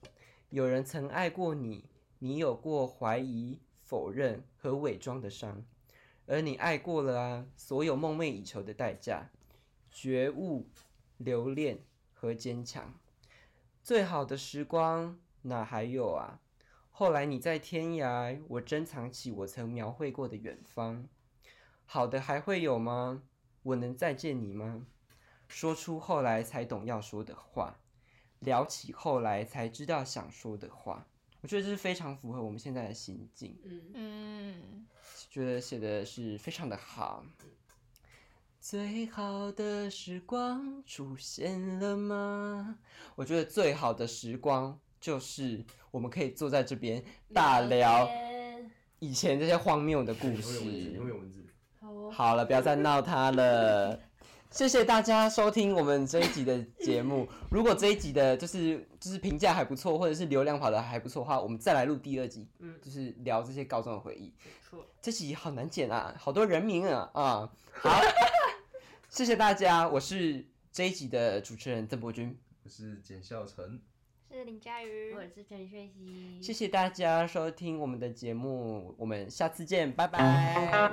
[0.50, 1.84] 有人曾爱过你，
[2.18, 5.64] 你有过怀疑、否认和伪装的伤。”
[6.26, 9.30] 而你爱过了啊，所有梦寐以求的代价，
[9.90, 10.66] 觉悟、
[11.16, 11.78] 留恋
[12.12, 12.92] 和坚强，
[13.82, 16.38] 最好的时光哪还有啊？
[16.98, 21.06] 后来你在天涯，我珍藏起我曾描绘过的远方，
[21.86, 23.22] 好的还会有吗？
[23.62, 24.84] 我能再见你吗？
[25.46, 27.78] 说出后来才懂要说的话，
[28.40, 31.06] 聊起后来才知道想说的话，
[31.40, 33.56] 我觉得这是非常符合我们现在的心境。
[33.62, 34.86] 嗯嗯。
[35.30, 37.24] 觉得写的是非常的好。
[38.58, 42.80] 最好的时光出现了吗？
[43.14, 48.08] 我觉得最好的时光就是我们可以坐在这边大聊
[48.98, 51.00] 以前这些荒谬的故事。
[52.12, 54.00] 好了，不要再闹他了。
[54.50, 57.28] 谢谢大家收听我们这一集的节目。
[57.50, 64.32] 如果这一集的就是就是评价还不错，或者是流量跑的还不错的话，我们再来录第二集，嗯，就是聊这些高中的回忆。
[64.42, 67.52] 没错，这集好难剪啊，好多人名啊啊！
[67.72, 68.00] 好，
[69.10, 72.34] 谢谢大家，我是这一集的主持人邓博君，
[72.64, 73.78] 我是简孝成，
[74.30, 76.38] 是林佳瑜，我是陈雪熙。
[76.42, 80.90] 谢谢大家收听我们的节目，我们下次见，拜拜。